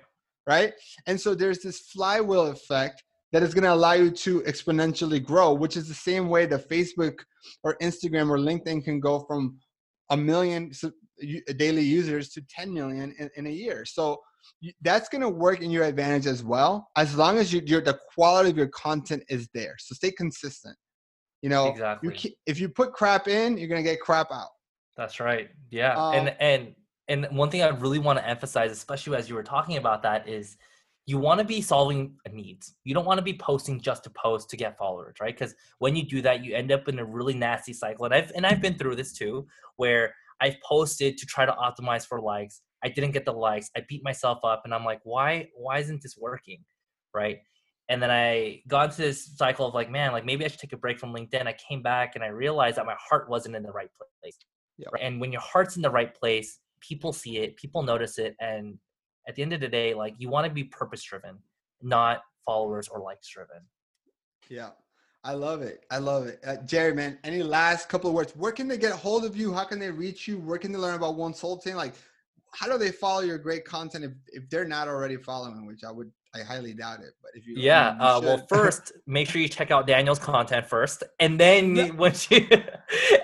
right? 0.47 0.73
And 1.07 1.21
so 1.21 1.35
there's 1.35 1.61
this 1.61 1.81
flywheel 1.81 2.49
effect 2.49 3.03
that 3.33 3.43
is 3.43 3.55
going 3.55 3.65
to 3.65 3.73
allow 3.73 3.93
you 3.93 4.11
to 4.11 4.41
exponentially 4.43 5.23
grow, 5.23 5.53
which 5.53 5.77
is 5.77 5.89
the 5.89 5.95
same 5.95 6.29
way 6.29 6.47
that 6.47 6.69
Facebook 6.69 7.15
or 7.63 7.77
Instagram 7.81 8.29
or 8.29 8.39
LinkedIn 8.39 8.85
can 8.85 9.01
go 9.01 9.21
from 9.21 9.59
a 10.11 10.17
million 10.17 10.71
daily 11.57 11.83
users 11.83 12.31
to 12.31 12.43
10 12.51 12.75
million 12.75 13.15
in, 13.19 13.31
in 13.37 13.47
a 13.47 13.51
year. 13.51 13.85
So 13.85 14.21
that's 14.83 15.09
going 15.09 15.23
to 15.23 15.29
work 15.29 15.61
in 15.61 15.71
your 15.71 15.85
advantage 15.85 16.27
as 16.27 16.43
well, 16.43 16.89
as 16.97 17.17
long 17.17 17.39
as 17.39 17.53
you, 17.53 17.61
the 17.61 17.99
quality 18.15 18.51
of 18.51 18.57
your 18.57 18.69
content 18.69 19.23
is 19.29 19.49
there. 19.55 19.75
So 19.79 19.95
stay 19.95 20.11
consistent. 20.11 20.77
You 21.43 21.49
know, 21.49 21.69
exactly. 21.69 22.19
You, 22.23 22.31
if 22.47 22.61
you 22.61 22.69
put 22.69 22.93
crap 22.93 23.27
in, 23.27 23.59
you're 23.59 23.69
going 23.69 23.83
to 23.83 23.89
get 23.89 24.01
crap 24.01 24.29
out. 24.31 24.49
That's 24.97 25.19
right. 25.19 25.51
Yeah. 25.71 25.97
Um, 25.97 26.15
and, 26.15 26.37
and 26.39 26.75
and 27.09 27.27
one 27.37 27.51
thing 27.51 27.63
I 27.63 27.69
really 27.69 27.99
want 27.99 28.19
to 28.19 28.27
emphasize, 28.27 28.71
especially 28.71 29.17
as 29.17 29.29
you 29.29 29.35
were 29.35 29.43
talking 29.43 29.77
about 29.77 30.03
that, 30.05 30.29
is 30.29 30.57
you 31.05 31.19
want 31.19 31.41
to 31.41 31.45
be 31.45 31.61
solving 31.61 32.15
needs. 32.33 32.75
You 32.85 32.95
don't 32.95 33.05
want 33.05 33.19
to 33.19 33.25
be 33.25 33.35
posting 33.35 33.81
just 33.81 34.05
to 34.05 34.11
post 34.11 34.49
to 34.51 34.57
get 34.57 34.79
followers, 34.79 35.17
right? 35.21 35.37
Because 35.37 35.55
when 35.79 35.97
you 35.97 36.05
do 36.05 36.23
that, 36.23 36.45
you 36.45 36.55
end 36.55 36.71
up 36.71 36.89
in 36.89 36.99
a 37.01 37.05
really 37.05 37.35
nasty 37.35 37.73
cycle. 37.73 38.05
And 38.05 38.15
I've 38.15 38.31
and 38.37 38.47
I've 38.47 38.63
been 38.63 38.79
through 38.79 38.97
this 38.97 39.13
too, 39.13 39.47
where 39.77 40.15
I've 40.41 40.57
posted 40.67 41.19
to 41.19 41.27
try 41.27 41.45
to 41.45 41.53
optimize 41.53 42.07
for 42.07 42.21
likes. 42.21 42.63
I 42.85 42.89
didn't 42.89 43.13
get 43.13 43.25
the 43.25 43.33
likes. 43.33 43.71
I 43.77 43.85
beat 43.89 44.03
myself 44.03 44.41
up, 44.45 44.63
and 44.65 44.75
I'm 44.75 44.85
like, 44.85 45.01
why? 45.05 45.49
Why 45.55 45.79
isn't 45.79 46.03
this 46.03 46.17
working, 46.19 46.65
right? 47.15 47.39
And 47.89 48.03
then 48.03 48.11
I 48.11 48.63
got 48.69 48.91
into 48.91 49.03
this 49.03 49.37
cycle 49.37 49.67
of 49.67 49.75
like, 49.75 49.91
man, 49.91 50.13
like 50.13 50.25
maybe 50.25 50.45
I 50.45 50.49
should 50.49 50.61
take 50.61 50.73
a 50.73 50.79
break 50.79 50.99
from 50.99 51.13
LinkedIn. 51.13 51.47
I 51.47 51.55
came 51.55 51.83
back 51.83 52.15
and 52.15 52.25
I 52.25 52.29
realized 52.29 52.77
that 52.77 52.87
my 52.87 52.97
heart 52.99 53.29
wasn't 53.29 53.57
in 53.57 53.63
the 53.63 53.73
right 53.73 53.91
place. 54.23 54.39
Yep. 54.79 54.93
Right? 54.93 55.03
And 55.03 55.21
when 55.21 55.33
your 55.33 55.43
heart's 55.43 55.77
in 55.77 55.83
the 55.83 55.91
right 55.91 56.15
place, 56.15 56.59
people 56.81 57.13
see 57.13 57.39
it, 57.39 57.57
people 57.57 57.83
notice 57.83 58.19
it, 58.19 58.35
and 58.41 58.79
at 59.29 59.35
the 59.35 59.43
end 59.43 59.53
of 59.53 59.61
the 59.61 59.69
day, 59.69 59.95
like 59.95 60.15
you 60.19 60.29
want 60.29 60.47
to 60.47 60.53
be 60.53 60.65
purpose 60.65 61.03
driven, 61.03 61.39
not 61.83 62.23
followers 62.45 62.89
or 62.89 63.01
likes 63.01 63.29
driven. 63.29 63.59
Yeah. 64.49 64.71
I 65.25 65.35
love 65.35 65.63
it. 65.63 65.85
I 65.91 65.99
love 65.99 66.27
it. 66.27 66.41
Uh, 66.45 66.57
Jerry, 66.67 66.95
man, 66.95 67.19
any 67.23 67.45
last 67.45 67.89
couple 67.89 68.11
of 68.11 68.15
words? 68.15 68.35
Where 68.35 68.51
can 68.51 68.67
they 68.67 68.77
get 68.77 68.93
hold 68.93 69.25
of 69.25 69.37
you? 69.37 69.53
How 69.53 69.65
can 69.65 69.79
they 69.79 69.91
reach 69.91 70.27
you? 70.27 70.39
Where 70.39 70.59
can 70.59 70.73
they 70.73 70.79
learn 70.79 70.97
about 70.97 71.17
Wonsulting? 71.17 71.77
Like, 71.77 71.95
how 72.55 72.71
do 72.71 72.79
they 72.79 72.91
follow 72.91 73.21
your 73.21 73.39
great 73.39 73.65
content 73.65 74.05
if, 74.05 74.13
if 74.29 74.51
they're 74.51 74.67
not 74.67 74.89
already 74.89 75.17
following, 75.17 75.67
which 75.67 75.85
I 75.85 75.91
would, 75.91 76.11
I 76.35 76.41
highly 76.41 76.75
doubt 76.75 77.01
it. 77.01 77.15
But 77.23 77.33
if 77.35 77.47
you, 77.47 77.55
yeah, 77.57 77.95
you 77.95 78.01
uh, 78.01 78.21
well, 78.23 78.47
first, 78.49 78.93
make 79.07 79.29
sure 79.29 79.41
you 79.41 79.49
check 79.49 79.71
out 79.71 79.87
Daniel's 79.87 80.19
content 80.19 80.67
first. 80.67 81.03
And 81.19 81.41
then 81.41 81.77
yeah. 81.77 81.91
once 81.97 82.31
you, 82.31 82.47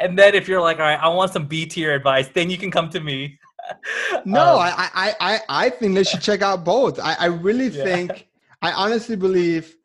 and 0.00 0.18
then 0.18 0.34
if 0.34 0.48
you're 0.48 0.62
like, 0.62 0.78
all 0.78 0.84
right, 0.84 0.98
I 1.00 1.08
want 1.08 1.32
some 1.32 1.46
B 1.46 1.66
tier 1.66 1.94
advice, 1.94 2.28
then 2.28 2.50
you 2.50 2.56
can 2.56 2.70
come 2.70 2.88
to 2.90 3.00
me. 3.00 3.38
no, 4.24 4.54
um, 4.54 4.60
I, 4.60 4.90
I, 4.94 5.14
I, 5.20 5.40
I 5.48 5.70
think 5.70 5.94
they 5.94 6.04
should 6.04 6.22
check 6.22 6.40
out 6.40 6.64
both. 6.64 6.98
I, 6.98 7.14
I 7.20 7.26
really 7.26 7.68
yeah. 7.68 7.84
think, 7.84 8.28
I 8.62 8.72
honestly 8.72 9.16
believe, 9.16 9.76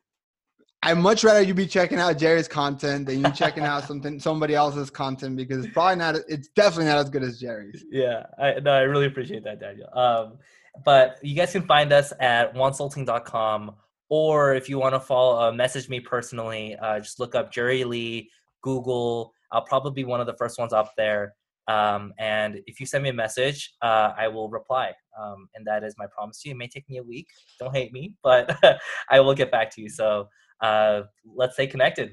I 0.84 0.92
much 0.92 1.24
rather 1.24 1.40
you 1.40 1.54
be 1.54 1.66
checking 1.66 1.98
out 1.98 2.18
Jerry's 2.18 2.46
content 2.46 3.06
than 3.06 3.24
you 3.24 3.32
checking 3.32 3.64
out 3.64 3.84
something 3.88 4.20
somebody 4.20 4.54
else's 4.54 4.90
content 4.90 5.34
because 5.34 5.64
it's 5.64 5.72
probably 5.72 5.96
not. 5.96 6.16
It's 6.28 6.48
definitely 6.48 6.92
not 6.92 6.98
as 6.98 7.08
good 7.08 7.22
as 7.22 7.40
Jerry's. 7.40 7.82
Yeah, 7.90 8.26
I, 8.38 8.60
no, 8.60 8.70
I 8.70 8.80
really 8.80 9.06
appreciate 9.06 9.44
that, 9.44 9.60
Daniel. 9.60 9.88
Um, 9.96 10.38
but 10.84 11.16
you 11.22 11.34
guys 11.34 11.52
can 11.52 11.62
find 11.62 11.90
us 11.90 12.12
at 12.20 12.54
wonsulting.com, 12.54 13.74
or 14.10 14.54
if 14.54 14.68
you 14.68 14.78
want 14.78 14.94
to 14.94 15.00
follow, 15.00 15.40
uh, 15.40 15.52
message 15.52 15.88
me 15.88 16.00
personally. 16.00 16.76
Uh, 16.76 17.00
just 17.00 17.18
look 17.18 17.34
up 17.34 17.50
Jerry 17.50 17.84
Lee, 17.84 18.30
Google. 18.60 19.32
I'll 19.52 19.64
probably 19.64 19.92
be 19.92 20.04
one 20.04 20.20
of 20.20 20.26
the 20.26 20.36
first 20.36 20.58
ones 20.58 20.74
up 20.74 20.92
there. 20.98 21.34
Um, 21.66 22.12
and 22.18 22.60
if 22.66 22.78
you 22.78 22.84
send 22.84 23.04
me 23.04 23.08
a 23.08 23.14
message, 23.14 23.72
uh, 23.80 24.12
I 24.18 24.28
will 24.28 24.50
reply. 24.50 24.92
Um, 25.18 25.48
and 25.54 25.66
that 25.66 25.82
is 25.82 25.94
my 25.96 26.06
promise 26.14 26.42
to 26.42 26.50
you. 26.50 26.54
It 26.54 26.58
may 26.58 26.68
take 26.68 26.86
me 26.90 26.98
a 26.98 27.02
week. 27.02 27.28
Don't 27.58 27.74
hate 27.74 27.90
me, 27.90 28.12
but 28.22 28.54
I 29.10 29.20
will 29.20 29.34
get 29.34 29.50
back 29.50 29.70
to 29.76 29.80
you. 29.80 29.88
So 29.88 30.28
uh, 30.60 31.02
let's 31.34 31.54
stay 31.54 31.66
connected. 31.66 32.12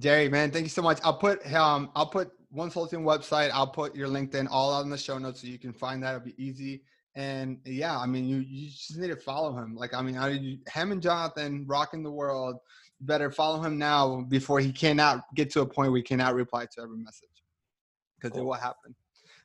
Jerry, 0.00 0.28
man, 0.28 0.50
thank 0.50 0.64
you 0.64 0.70
so 0.70 0.82
much. 0.82 0.98
I'll 1.02 1.18
put 1.18 1.44
um, 1.52 1.90
I'll 1.96 2.06
put 2.06 2.30
Wonsulting 2.54 3.02
website. 3.02 3.50
I'll 3.52 3.66
put 3.70 3.94
your 3.94 4.08
LinkedIn 4.08 4.46
all 4.50 4.72
out 4.72 4.84
in 4.84 4.90
the 4.90 4.98
show 4.98 5.18
notes 5.18 5.40
so 5.40 5.48
you 5.48 5.58
can 5.58 5.72
find 5.72 6.02
that. 6.02 6.14
It'll 6.14 6.24
be 6.24 6.34
easy. 6.42 6.82
And 7.14 7.58
yeah, 7.64 7.98
I 7.98 8.06
mean, 8.06 8.26
you 8.26 8.38
you 8.38 8.68
just 8.68 8.96
need 8.96 9.08
to 9.08 9.16
follow 9.16 9.56
him. 9.56 9.74
Like, 9.74 9.92
I 9.92 10.02
mean, 10.02 10.16
I, 10.16 10.58
him 10.72 10.92
and 10.92 11.02
Jonathan 11.02 11.64
rocking 11.66 12.02
the 12.02 12.12
world. 12.12 12.56
better 13.00 13.30
follow 13.30 13.62
him 13.62 13.78
now 13.78 14.22
before 14.28 14.60
he 14.60 14.72
cannot 14.72 15.22
get 15.34 15.50
to 15.50 15.60
a 15.60 15.66
point 15.66 15.90
where 15.90 15.98
he 15.98 16.02
cannot 16.02 16.34
reply 16.34 16.66
to 16.66 16.82
every 16.82 16.98
message 16.98 17.28
because 18.16 18.32
cool. 18.32 18.42
it 18.42 18.44
will 18.44 18.54
happen. 18.54 18.94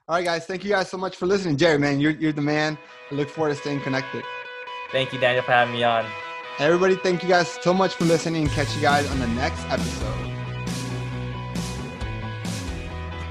All 0.08 0.16
right, 0.16 0.26
guys. 0.26 0.46
Thank 0.46 0.64
you 0.64 0.72
guys 0.72 0.90
so 0.90 0.98
much 0.98 1.16
for 1.16 1.26
listening. 1.26 1.56
Jerry, 1.58 1.80
man, 1.80 2.00
you're, 2.00 2.12
you're 2.12 2.34
the 2.34 2.42
man. 2.42 2.78
I 3.10 3.16
look 3.16 3.30
forward 3.30 3.52
to 3.52 3.56
staying 3.56 3.82
connected. 3.82 4.24
Thank 4.92 5.14
you, 5.14 5.20
Daniel, 5.20 5.44
for 5.44 5.52
having 5.52 5.74
me 5.74 5.84
on. 5.84 6.06
Everybody, 6.60 6.96
thank 6.96 7.24
you 7.24 7.30
guys 7.30 7.50
so 7.50 7.74
much 7.74 7.96
for 7.96 8.06
listening 8.06 8.48
catch 8.48 8.76
you 8.76 8.82
guys 8.82 9.10
on 9.10 9.18
the 9.18 9.28
next 9.28 9.60
episode. 9.70 10.34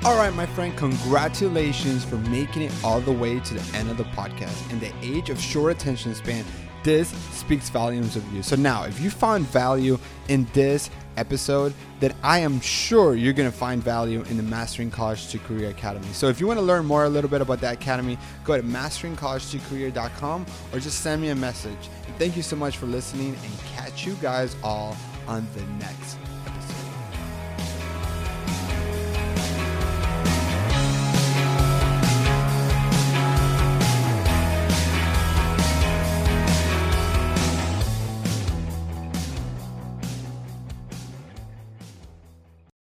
All 0.05 0.17
right, 0.17 0.35
my 0.35 0.45
friend, 0.45 0.77
congratulations 0.77 2.05
for 2.05 2.17
making 2.17 2.63
it 2.63 2.73
all 2.83 3.01
the 3.01 3.13
way 3.13 3.39
to 3.39 3.55
the 3.55 3.77
end 3.77 3.89
of 3.89 3.97
the 3.97 4.03
podcast. 4.05 4.69
In 4.73 4.81
the 4.81 4.93
age 5.03 5.31
of 5.31 5.41
short 5.41 5.71
attention 5.71 6.17
span, 6.17 6.45
this 6.83 7.11
speaks 7.31 7.71
volumes 7.71 8.17
of 8.17 8.33
you. 8.33 8.43
So 8.43 8.57
now, 8.57 8.83
if 8.83 9.01
you 9.01 9.09
found 9.09 9.47
value 9.47 10.01
in 10.27 10.49
this 10.53 10.91
episode, 11.16 11.75
that 12.01 12.14
I 12.22 12.40
am 12.40 12.61
sure 12.61 13.14
you're 13.14 13.33
going 13.33 13.51
to 13.51 13.57
find 13.57 13.83
value 13.83 14.22
in 14.31 14.37
the 14.37 14.42
Mastering 14.42 14.90
College 14.90 15.29
to 15.29 15.38
Career 15.38 15.70
Academy. 15.70 16.07
So 16.12 16.29
if 16.29 16.40
you 16.40 16.46
want 16.46 16.59
to 16.59 16.64
learn 16.64 16.85
more 16.87 17.05
a 17.05 17.09
little 17.09 17.31
bit 17.31 17.40
about 17.40 17.61
that 17.61 17.75
academy, 17.75 18.18
go 18.44 18.57
to 18.57 18.62
masteringcollegetocareer.com 18.62 20.46
or 20.72 20.79
just 20.79 21.01
send 21.01 21.22
me 21.22 21.29
a 21.29 21.35
message. 21.35 21.88
And 22.07 22.16
thank 22.16 22.37
you 22.37 22.42
so 22.42 22.57
much 22.57 22.77
for 22.77 22.87
listening 22.87 23.37
and 23.42 23.59
catch 23.77 24.07
you 24.07 24.14
guys 24.14 24.57
all 24.62 24.96
on 25.27 25.46
the 25.55 25.62
next 25.85 26.18